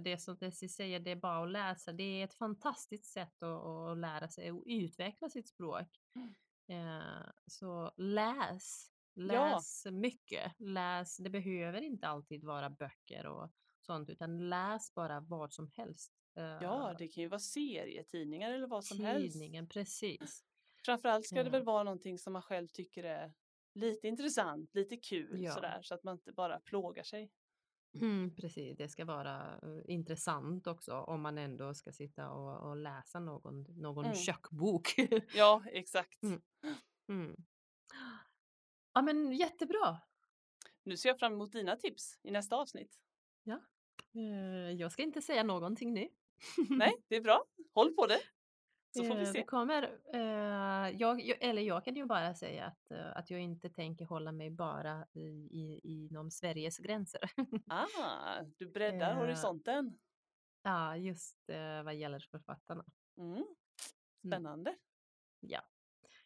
det 0.00 0.18
som 0.20 0.36
Desi 0.36 0.68
säger, 0.68 1.00
det 1.00 1.10
är 1.10 1.16
bara 1.16 1.42
att 1.44 1.50
läsa. 1.50 1.92
Det 1.92 2.02
är 2.20 2.24
ett 2.24 2.34
fantastiskt 2.34 3.12
sätt 3.12 3.42
att, 3.42 3.64
att 3.64 3.98
lära 3.98 4.28
sig 4.28 4.52
och 4.52 4.62
utveckla 4.66 5.28
sitt 5.30 5.48
språk. 5.48 6.00
Mm. 6.14 6.34
Eh, 6.68 7.30
så 7.46 7.92
läs. 7.96 8.90
Ja. 9.14 9.22
Läs 9.24 9.86
mycket. 9.90 10.52
Läs. 10.58 11.16
Det 11.16 11.30
behöver 11.30 11.80
inte 11.80 12.08
alltid 12.08 12.44
vara 12.44 12.70
böcker 12.70 13.26
och 13.26 13.50
sånt, 13.80 14.10
utan 14.10 14.48
läs 14.48 14.94
bara 14.94 15.20
vad 15.20 15.52
som 15.52 15.68
helst. 15.74 16.12
Eh, 16.36 16.44
Ja, 16.44 16.94
det 16.98 17.08
kan 17.08 17.22
ju 17.22 17.28
vara 17.28 17.38
serietidningar 17.40 18.52
eller 18.52 18.66
vad 18.66 18.84
som 18.84 19.00
helst. 19.00 19.32
tidningen, 19.32 19.68
precis. 19.68 20.44
Framförallt 20.84 21.26
ska 21.26 21.36
det 21.36 21.42
Ja. 21.44 21.50
väl 21.50 21.62
vara 21.64 21.82
någonting 21.82 22.18
som 22.18 22.32
man 22.32 22.42
själv 22.42 22.68
tycker 22.68 23.04
är 23.04 23.32
lite 23.74 24.08
intressant, 24.08 24.74
lite 24.74 24.96
kul 24.96 25.42
Ja. 25.42 25.54
sådär 25.54 25.78
så 25.82 25.94
att 25.94 26.04
man 26.04 26.14
inte 26.14 26.32
bara 26.32 26.60
plågar 26.60 27.02
sig. 27.02 27.30
Mm, 28.02 28.34
precis, 28.36 28.76
det 28.76 28.88
ska 28.88 29.04
vara 29.04 29.58
eh, 29.62 29.82
intressant 29.94 30.66
också 30.66 30.92
om 30.94 31.20
man 31.22 31.38
ändå 31.38 31.74
ska 31.74 31.92
sitta 31.92 32.30
och, 32.30 32.68
och 32.70 32.76
läsa 32.76 33.20
någon, 33.20 33.62
någon 33.62 34.04
Mm. 34.04 34.16
kökbok. 34.16 34.94
Ja, 35.34 35.62
exakt. 35.66 36.22
Mm. 36.22 36.40
mm. 37.08 37.36
Ja 38.92 39.02
men 39.02 39.32
jättebra. 39.32 39.98
Nu 40.82 40.96
ser 40.96 41.08
jag 41.08 41.18
fram 41.18 41.32
emot 41.32 41.52
dina 41.52 41.76
tips 41.76 42.18
i 42.22 42.30
nästa 42.30 42.56
avsnitt. 42.56 42.98
Eh, 44.14 44.70
Jag 44.72 44.92
ska 44.92 45.02
inte 45.02 45.22
säga 45.22 45.42
någonting 45.42 45.92
nu. 45.94 46.08
Nej, 46.68 46.92
det 47.08 47.16
är 47.16 47.20
bra. 47.20 47.44
Håll 47.74 47.94
på 47.94 48.06
det. 48.06 48.20
Så 48.90 49.04
får 49.04 49.14
vi 49.14 49.22
Eh, 49.22 49.32
se. 49.32 49.38
Det 49.38 49.44
kommer, 49.44 49.82
eh, 50.14 50.90
jag, 51.00 51.20
eller 51.40 51.62
jag 51.62 51.84
kan 51.84 51.94
ju 51.96 52.04
bara 52.06 52.34
säga 52.34 52.64
att, 52.66 52.90
eh, 52.90 53.16
att 53.16 53.30
jag 53.30 53.40
inte 53.40 53.70
tänker 53.70 54.04
hålla 54.04 54.32
mig 54.32 54.50
bara 54.50 55.06
i, 55.12 55.20
i, 55.50 55.80
inom 55.82 56.30
Sveriges 56.30 56.78
gränser. 56.78 57.20
Ah, 57.66 58.42
du 58.58 58.66
breddar 58.66 59.10
Eh, 59.10 59.16
horisonten. 59.16 59.98
ja, 60.62 60.96
just 60.96 61.48
eh, 61.48 61.82
vad 61.82 61.94
gäller 61.94 62.20
författarna. 62.30 62.84
Mm. 63.18 63.44
Spännande. 64.26 64.76
Ja. 65.40 65.60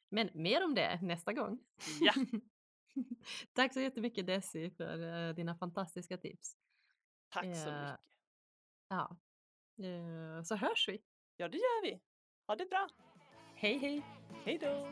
Men 0.09 0.31
mer 0.35 0.65
om 0.65 0.75
det 0.75 1.03
nästa 1.03 1.33
gång. 1.33 1.59
Ja. 2.01 2.13
Tack 3.53 3.73
så 3.75 3.81
jättemycket 3.81 4.27
Desi 4.27 4.71
för 4.71 5.29
eh, 5.29 5.35
dina 5.35 5.55
fantastiska 5.55 6.19
tips. 6.19 6.57
Tack 7.29 7.45
så 7.45 7.73
mycket. 7.73 8.01
Ja. 8.89 9.17
Så 10.45 10.57
hörs 10.57 10.89
vi. 10.89 11.03
Ja, 11.37 11.49
det 11.49 11.57
gör 11.59 11.83
vi. 11.83 12.01
Ha 12.51 12.55
det 12.57 12.67
bra! 12.71 12.89
Hej 13.55 13.79
hej! 13.79 14.03
Hej 14.45 14.59
då! 14.59 14.87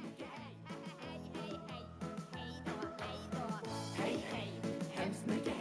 Hej 3.97 4.16
hej! 4.31 4.53
Hemskt 4.94 5.27
mycket 5.27 5.58